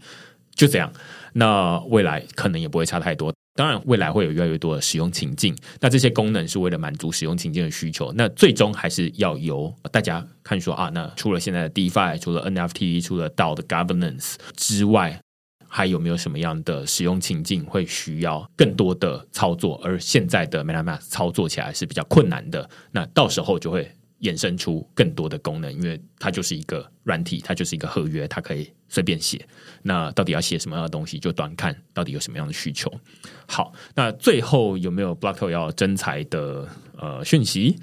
[0.54, 0.92] 就这样。
[1.32, 3.34] 那未来可能也不会差太多。
[3.56, 5.56] 当然，未来会有越来越多的使用情境。
[5.80, 8.12] 那这些功能是为了满足使用情境的需求。
[8.16, 15.20] 那最终还是要由大家看说啊，那除了现在的 DeFi，除了 NFT，除了 DAO 的 Governance 之外，
[15.68, 19.80] 还有没有什么样的使用情境会需要更多的操作？
[19.84, 22.68] 而现在的 MetaMask 操作起来是比较困难的。
[22.90, 23.90] 那到时候就会。
[24.24, 29.46] 衍生出更多的功能，因为它就是一个软体，它就是一个合约，它可以随便写。
[29.82, 32.90] 那到底要写什么样的东西，就端看到底有什么样的需求。
[33.46, 36.66] 好，那最后有没有 Blockto 要增财的
[36.98, 37.76] 呃讯息？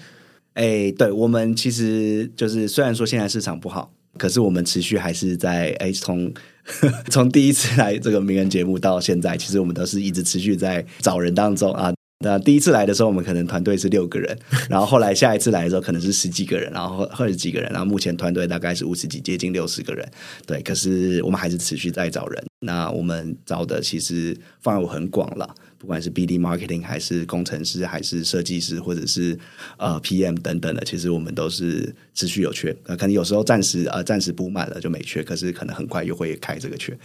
[0.56, 6.34] 哎，对我们其实就是虽然说现在市场不好，可是我们持续还是在哎从
[7.10, 11.94] 从第一次来这个名人节目到现在，其实我们都是一直持续在找人当中啊。
[12.22, 14.38] 那第一次来的时候，我们可能团队是六个人，
[14.70, 20.08] 然后后来下一次来的时候可能是十几个人，然后二十几个人，然后目前团队大概是五十几，接近六十个人。
[20.46, 22.44] 对，可是我们还是持续在找人。
[22.60, 29.38] 那我们找的其实范围很广了，不管是 BD marketing 还是工程师，还是设计师，或者是
[29.78, 32.72] 呃 PM 等等的，其实我们都是持续有缺。
[32.86, 36.96] 可能有时候暂时呃暂时补满了就没缺，可是可能很快又会开这个缺。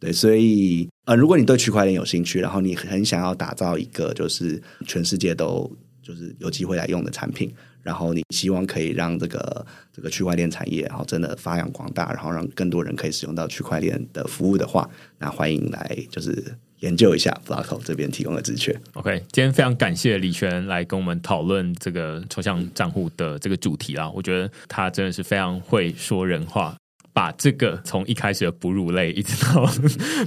[0.00, 5.70] 对，所以呃，如果你对区块链有兴趣，然后你很想要打造一个就是全世界都
[6.02, 14.88] 就是有机会来用的产品，然后你希望可以让这个这个区块链产业然后真的发扬光大，然后让更多人可以使用到区块链的服务的话，
[15.18, 18.72] 那欢迎来就是研究一下 blocko 这边提供的资讯。
[18.92, 26.76] OK，今天非常感谢李泉来跟我们讨论这个抽象账户的这个主题啊，我觉得他真的是非常会说人话。
[27.18, 29.66] 把这个从一开始的哺乳类，一直到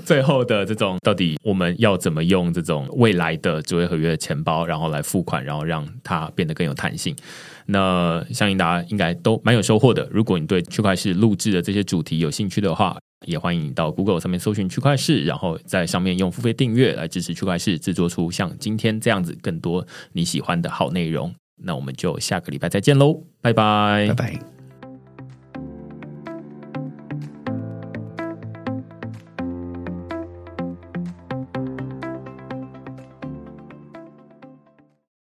[0.03, 7.15] 最后的这种，到底我们要怎么用这种未来的智慧合约的钱包，然后来付款，然后让它变得更有弹性？
[7.67, 10.05] 那相信大家应该都蛮有收获的。
[10.11, 21.33] 如果你对区块市录制的这些主题有兴趣的话，也欢迎你到 Google 上面搜寻区块市，然后在上面用付费订阅来支持区块市制作出像今天这样子更多你喜欢的好内容。
[21.63, 24.60] 那我们就下个礼拜再见喽，拜拜，拜拜。